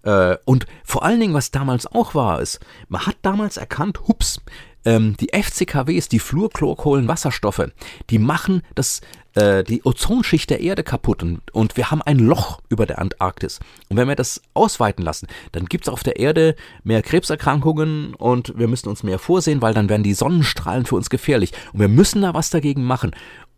[0.04, 4.42] äh, und vor allen Dingen, was damals auch war, ist, man hat damals erkannt, hups,
[4.86, 7.72] ähm, die FCKWs, die Fluorchlorkohlenwasserstoffe,
[8.10, 9.02] die machen das,
[9.36, 13.60] äh, die Ozonschicht der Erde kaputt und, und wir haben ein Loch über der Antarktis.
[13.90, 18.58] Und wenn wir das ausweiten lassen, dann gibt es auf der Erde mehr Krebserkrankungen und
[18.58, 21.54] wir müssen uns mehr vorsehen, weil dann werden die Sonnenstrahlen für uns gefährlich.
[21.72, 23.12] Und wir müssen da was dagegen machen.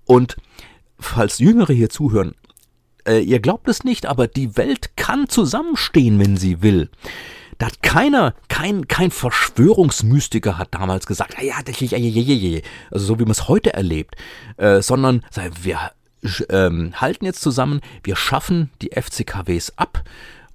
[0.06, 0.38] Und
[1.00, 2.36] falls Jüngere hier zuhören,
[3.08, 6.90] äh, ihr glaubt es nicht, aber die Welt kann zusammenstehen, wenn sie will.
[7.58, 11.56] Da hat keiner, kein, kein Verschwörungsmystiker hat damals gesagt, ja,
[12.92, 14.16] also so wie man es heute erlebt,
[14.58, 15.24] äh, sondern
[15.62, 15.92] wir
[16.50, 20.04] ähm, halten jetzt zusammen, wir schaffen die FCKWs ab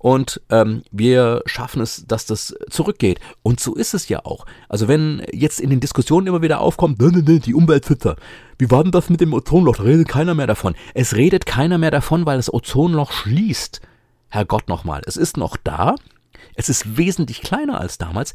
[0.02, 3.20] und ähm, wir schaffen es, dass das zurückgeht.
[3.42, 4.46] Und so ist es ja auch.
[4.66, 8.16] Also wenn jetzt in den Diskussionen immer wieder aufkommt, die Umweltschützer,
[8.58, 9.76] wie war denn das mit dem Ozonloch?
[9.76, 10.74] Da redet keiner mehr davon.
[10.94, 13.82] Es redet keiner mehr davon, weil das Ozonloch schließt.
[14.30, 15.96] Herrgott nochmal, es ist noch da.
[16.54, 18.32] Es ist wesentlich kleiner als damals.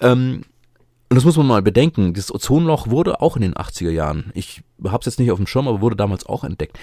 [0.00, 0.44] Ähm,
[1.10, 2.12] und das muss man mal bedenken.
[2.12, 5.46] Das Ozonloch wurde auch in den 80er Jahren, ich habe es jetzt nicht auf dem
[5.46, 6.78] Schirm, aber wurde damals auch entdeckt.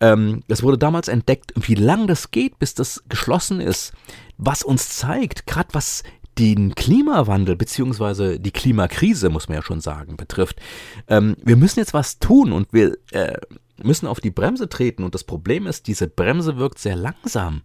[0.00, 1.52] Ähm, wurde damals entdeckt.
[1.56, 3.92] Wie lange das geht, bis das geschlossen ist,
[4.36, 6.02] was uns zeigt, gerade was
[6.38, 10.60] den Klimawandel beziehungsweise die Klimakrise, muss man ja schon sagen, betrifft.
[11.08, 13.38] Ähm, wir müssen jetzt was tun und wir äh,
[13.82, 15.04] müssen auf die Bremse treten.
[15.04, 17.62] Und das Problem ist, diese Bremse wirkt sehr langsam.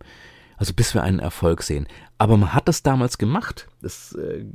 [0.57, 1.87] Also bis wir einen Erfolg sehen.
[2.17, 3.67] Aber man hat das damals gemacht.
[3.81, 4.45] Es äh,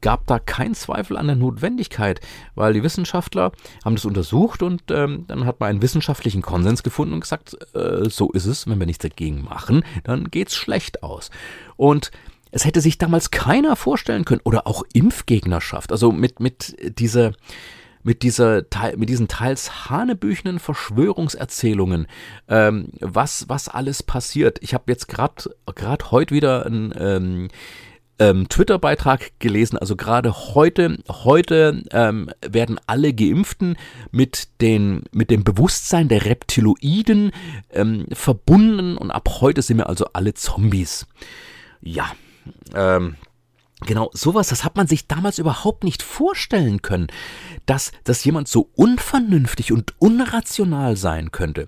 [0.00, 2.20] gab da keinen Zweifel an der Notwendigkeit,
[2.56, 3.52] weil die Wissenschaftler
[3.84, 8.08] haben das untersucht und ähm, dann hat man einen wissenschaftlichen Konsens gefunden und gesagt, äh,
[8.08, 11.30] so ist es, wenn wir nichts dagegen machen, dann geht's schlecht aus.
[11.76, 12.10] Und
[12.50, 17.32] es hätte sich damals keiner vorstellen können oder auch Impfgegnerschaft, also mit mit dieser
[18.02, 18.62] mit dieser
[18.96, 22.06] mit diesen teils hanebüchenen Verschwörungserzählungen,
[22.48, 24.58] ähm, was was alles passiert.
[24.62, 27.48] Ich habe jetzt gerade heute wieder ein ähm,
[28.20, 29.78] ähm, Twitter-Beitrag gelesen.
[29.78, 33.76] Also gerade heute, heute ähm, werden alle Geimpften
[34.12, 37.32] mit, den, mit dem Bewusstsein der Reptiloiden
[37.72, 41.06] ähm, verbunden und ab heute sind wir also alle Zombies.
[41.80, 42.12] Ja,
[42.74, 43.16] ähm,
[43.86, 47.08] Genau, sowas, das hat man sich damals überhaupt nicht vorstellen können,
[47.66, 51.66] dass, dass jemand so unvernünftig und unrational sein könnte.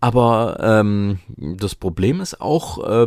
[0.00, 3.06] Aber ähm, das Problem ist auch,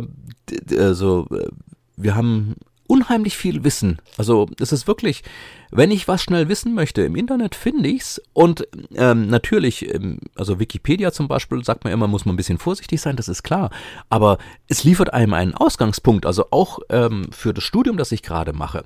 [0.78, 1.48] also, äh,
[1.96, 2.56] wir haben
[2.86, 3.98] unheimlich viel Wissen.
[4.16, 5.22] Also es ist wirklich,
[5.70, 8.20] wenn ich was schnell wissen möchte, im Internet finde ich's.
[8.32, 12.58] Und ähm, natürlich, ähm, also Wikipedia zum Beispiel, sagt man immer, muss man ein bisschen
[12.58, 13.70] vorsichtig sein, das ist klar.
[14.10, 18.52] Aber es liefert einem einen Ausgangspunkt, also auch ähm, für das Studium, das ich gerade
[18.52, 18.84] mache.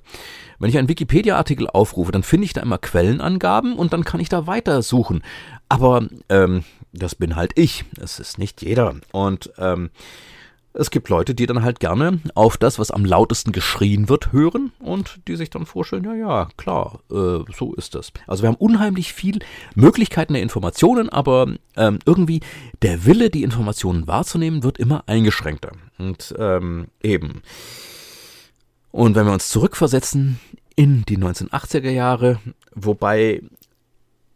[0.59, 4.28] Wenn ich einen Wikipedia-Artikel aufrufe, dann finde ich da immer Quellenangaben und dann kann ich
[4.28, 5.22] da weiter suchen.
[5.68, 7.84] Aber ähm, das bin halt ich.
[8.01, 8.96] Es ist nicht jeder.
[9.12, 9.90] Und ähm,
[10.79, 14.70] es gibt Leute, die dann halt gerne auf das, was am lautesten geschrien wird, hören
[14.79, 18.12] und die sich dann vorstellen, ja, ja, klar, äh, so ist das.
[18.29, 19.41] Also wir haben unheimlich viel
[19.74, 22.41] Möglichkeiten der Informationen, aber ähm, irgendwie
[22.83, 25.72] der Wille, die Informationen wahrzunehmen, wird immer eingeschränkter.
[25.99, 27.43] Und ähm, eben.
[28.93, 30.39] Und wenn wir uns zurückversetzen
[30.76, 32.39] in die 1980er Jahre,
[32.72, 33.43] wobei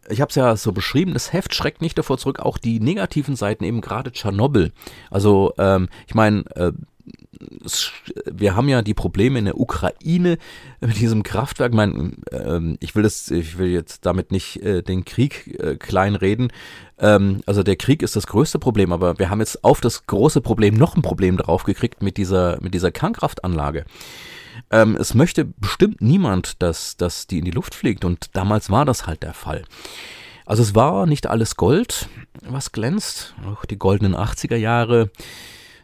[0.09, 3.37] ich habe es ja so beschrieben, das Heft schreckt nicht davor zurück, auch die negativen
[3.37, 4.73] Seiten, eben gerade Tschernobyl.
[5.11, 6.73] Also ähm, ich meine, äh,
[8.31, 10.39] wir haben ja die Probleme in der Ukraine
[10.81, 11.73] mit diesem Kraftwerk.
[11.73, 15.77] Ich, mein, ähm, ich will das, ich will jetzt damit nicht äh, den Krieg äh,
[15.77, 16.53] kleinreden.
[16.99, 20.41] Ähm, also der Krieg ist das größte Problem, aber wir haben jetzt auf das große
[20.41, 23.85] Problem noch ein Problem drauf gekriegt mit dieser mit dieser Kernkraftanlage.
[24.73, 28.85] Ähm, es möchte bestimmt niemand, dass, dass die in die Luft fliegt und damals war
[28.85, 29.65] das halt der Fall.
[30.47, 32.09] Also es war nicht alles Gold,
[32.41, 33.35] was glänzt.
[33.47, 35.11] Auch die goldenen 80er Jahre,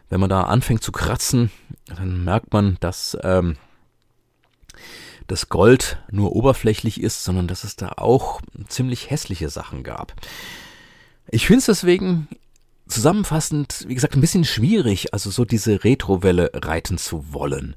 [0.09, 1.51] wenn man da anfängt zu kratzen,
[1.85, 3.57] dann merkt man, dass ähm,
[5.27, 10.13] das Gold nur oberflächlich ist, sondern dass es da auch ziemlich hässliche Sachen gab.
[11.29, 12.27] Ich finde es deswegen
[12.87, 17.75] zusammenfassend, wie gesagt, ein bisschen schwierig, also so diese Retrowelle reiten zu wollen.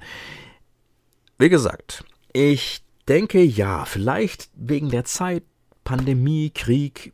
[1.43, 5.43] Wie gesagt, ich denke ja, vielleicht wegen der Zeit,
[5.83, 7.13] Pandemie, Krieg,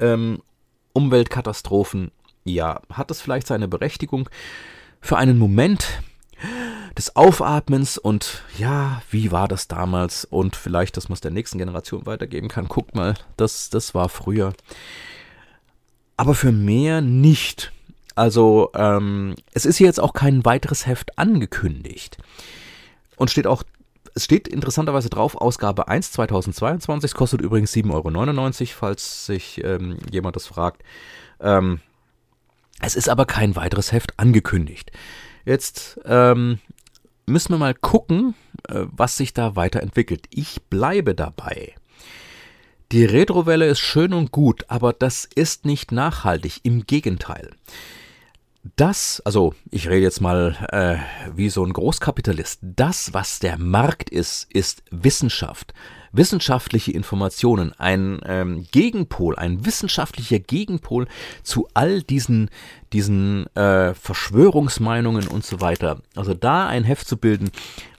[0.00, 0.42] ähm,
[0.92, 2.10] Umweltkatastrophen,
[2.42, 4.28] ja, hat es vielleicht seine Berechtigung.
[5.00, 6.02] für einen Moment
[6.98, 11.58] des Aufatmens und ja, wie war das damals und vielleicht, dass man es der nächsten
[11.58, 12.66] Generation weitergeben kann.
[12.66, 14.52] Guckt mal, das, das war früher.
[16.16, 17.70] Aber für mehr nicht.
[18.16, 22.18] Also ähm, es ist hier jetzt auch kein weiteres Heft angekündigt.
[23.20, 23.64] Und steht auch,
[24.14, 30.36] es steht interessanterweise drauf, Ausgabe 1 2022, kostet übrigens 7,99 Euro, falls sich ähm, jemand
[30.36, 30.82] das fragt.
[31.38, 31.80] Ähm,
[32.80, 34.90] es ist aber kein weiteres Heft angekündigt.
[35.44, 36.60] Jetzt ähm,
[37.26, 38.34] müssen wir mal gucken,
[38.68, 40.24] äh, was sich da weiterentwickelt.
[40.30, 41.74] Ich bleibe dabei.
[42.92, 46.60] Die Retrowelle ist schön und gut, aber das ist nicht nachhaltig.
[46.62, 47.50] Im Gegenteil.
[48.76, 50.98] Das, also ich rede jetzt mal äh,
[51.34, 55.72] wie so ein Großkapitalist, das, was der Markt ist, ist Wissenschaft.
[56.12, 61.06] Wissenschaftliche Informationen, ein ähm, Gegenpol, ein wissenschaftlicher Gegenpol
[61.42, 62.50] zu all diesen,
[62.92, 66.00] diesen äh, Verschwörungsmeinungen und so weiter.
[66.16, 67.50] Also da ein Heft zu bilden,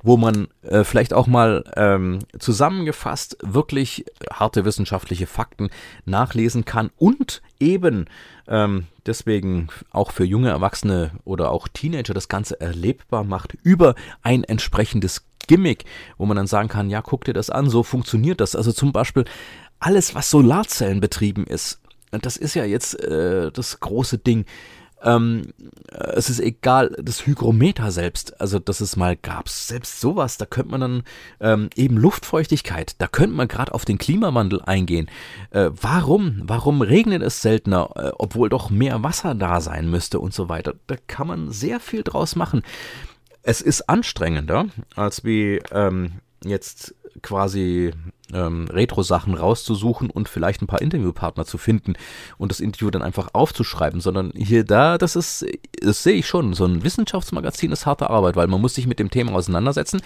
[0.03, 5.69] wo man äh, vielleicht auch mal ähm, zusammengefasst wirklich harte wissenschaftliche Fakten
[6.05, 8.05] nachlesen kann und eben
[8.47, 14.43] ähm, deswegen auch für junge Erwachsene oder auch Teenager das Ganze erlebbar macht über ein
[14.43, 15.85] entsprechendes Gimmick,
[16.17, 18.55] wo man dann sagen kann, ja, guck dir das an, so funktioniert das.
[18.55, 19.25] Also zum Beispiel
[19.79, 21.79] alles, was Solarzellen betrieben ist,
[22.11, 24.45] das ist ja jetzt äh, das große Ding.
[25.03, 25.53] Ähm,
[25.91, 30.71] es ist egal, das Hygrometer selbst, also dass es mal gab, selbst sowas, da könnte
[30.71, 31.03] man dann
[31.39, 35.09] ähm, eben Luftfeuchtigkeit, da könnte man gerade auf den Klimawandel eingehen.
[35.51, 36.41] Äh, warum?
[36.43, 40.75] Warum regnet es seltener, äh, obwohl doch mehr Wasser da sein müsste und so weiter?
[40.87, 42.61] Da kann man sehr viel draus machen.
[43.43, 47.91] Es ist anstrengender, als wie ähm, jetzt quasi
[48.33, 51.93] ähm, Retro-Sachen rauszusuchen und vielleicht ein paar Interviewpartner zu finden
[52.37, 55.45] und das Interview dann einfach aufzuschreiben, sondern hier da, das ist,
[55.81, 58.99] das sehe ich schon, so ein Wissenschaftsmagazin ist harte Arbeit, weil man muss sich mit
[58.99, 60.01] dem Thema auseinandersetzen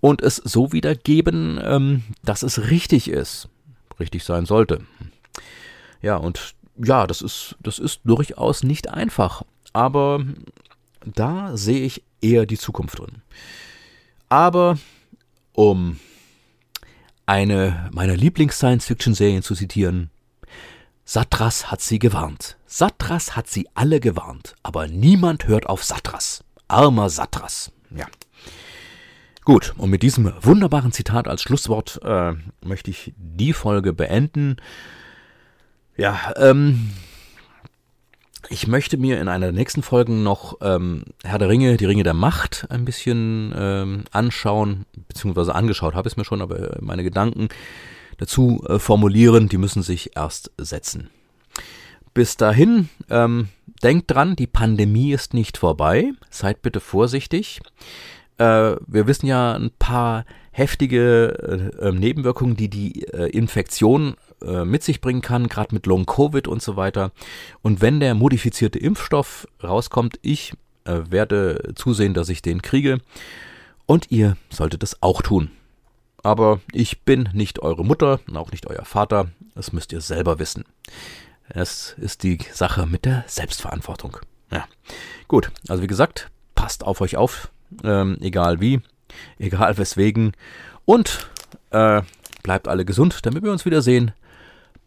[0.00, 3.48] und es so wiedergeben, ähm, dass es richtig ist,
[4.00, 4.82] richtig sein sollte.
[6.00, 10.24] Ja, und ja, das ist, das ist durchaus nicht einfach, aber
[11.04, 13.22] da sehe ich eher die Zukunft drin.
[14.28, 14.78] Aber
[15.52, 15.98] um
[17.26, 20.10] eine meiner Lieblings-Science-Fiction-Serien zu zitieren,
[21.04, 22.56] Satras hat sie gewarnt.
[22.66, 26.44] Satras hat sie alle gewarnt, aber niemand hört auf Satras.
[26.68, 27.72] Armer Satras.
[27.90, 28.06] Ja.
[29.44, 34.56] Gut, und mit diesem wunderbaren Zitat als Schlusswort äh, möchte ich die Folge beenden.
[35.96, 36.92] Ja, ähm,
[38.48, 42.02] ich möchte mir in einer der nächsten Folgen noch ähm, Herr der Ringe, die Ringe
[42.02, 47.02] der Macht ein bisschen ähm, anschauen, beziehungsweise angeschaut habe ich es mir schon, aber meine
[47.02, 47.48] Gedanken
[48.18, 51.10] dazu äh, formulieren, die müssen sich erst setzen.
[52.14, 53.48] Bis dahin, ähm,
[53.82, 56.12] denkt dran, die Pandemie ist nicht vorbei.
[56.28, 57.60] Seid bitte vorsichtig.
[58.38, 64.14] Äh, wir wissen ja ein paar heftige äh, Nebenwirkungen, die die äh, Infektion
[64.44, 67.12] äh, mit sich bringen kann, gerade mit Long Covid und so weiter.
[67.62, 70.52] Und wenn der modifizierte Impfstoff rauskommt, ich
[70.84, 72.98] äh, werde zusehen, dass ich den kriege.
[73.86, 75.50] Und ihr solltet es auch tun.
[76.22, 79.28] Aber ich bin nicht eure Mutter und auch nicht euer Vater.
[79.54, 80.64] Das müsst ihr selber wissen.
[81.48, 84.18] Es ist die Sache mit der Selbstverantwortung.
[84.50, 84.66] Ja.
[85.28, 87.50] Gut, also wie gesagt, passt auf euch auf,
[87.82, 88.80] ähm, egal wie,
[89.38, 90.32] egal weswegen.
[90.84, 91.28] Und
[91.70, 92.02] äh,
[92.42, 94.12] bleibt alle gesund, damit wir uns wiedersehen.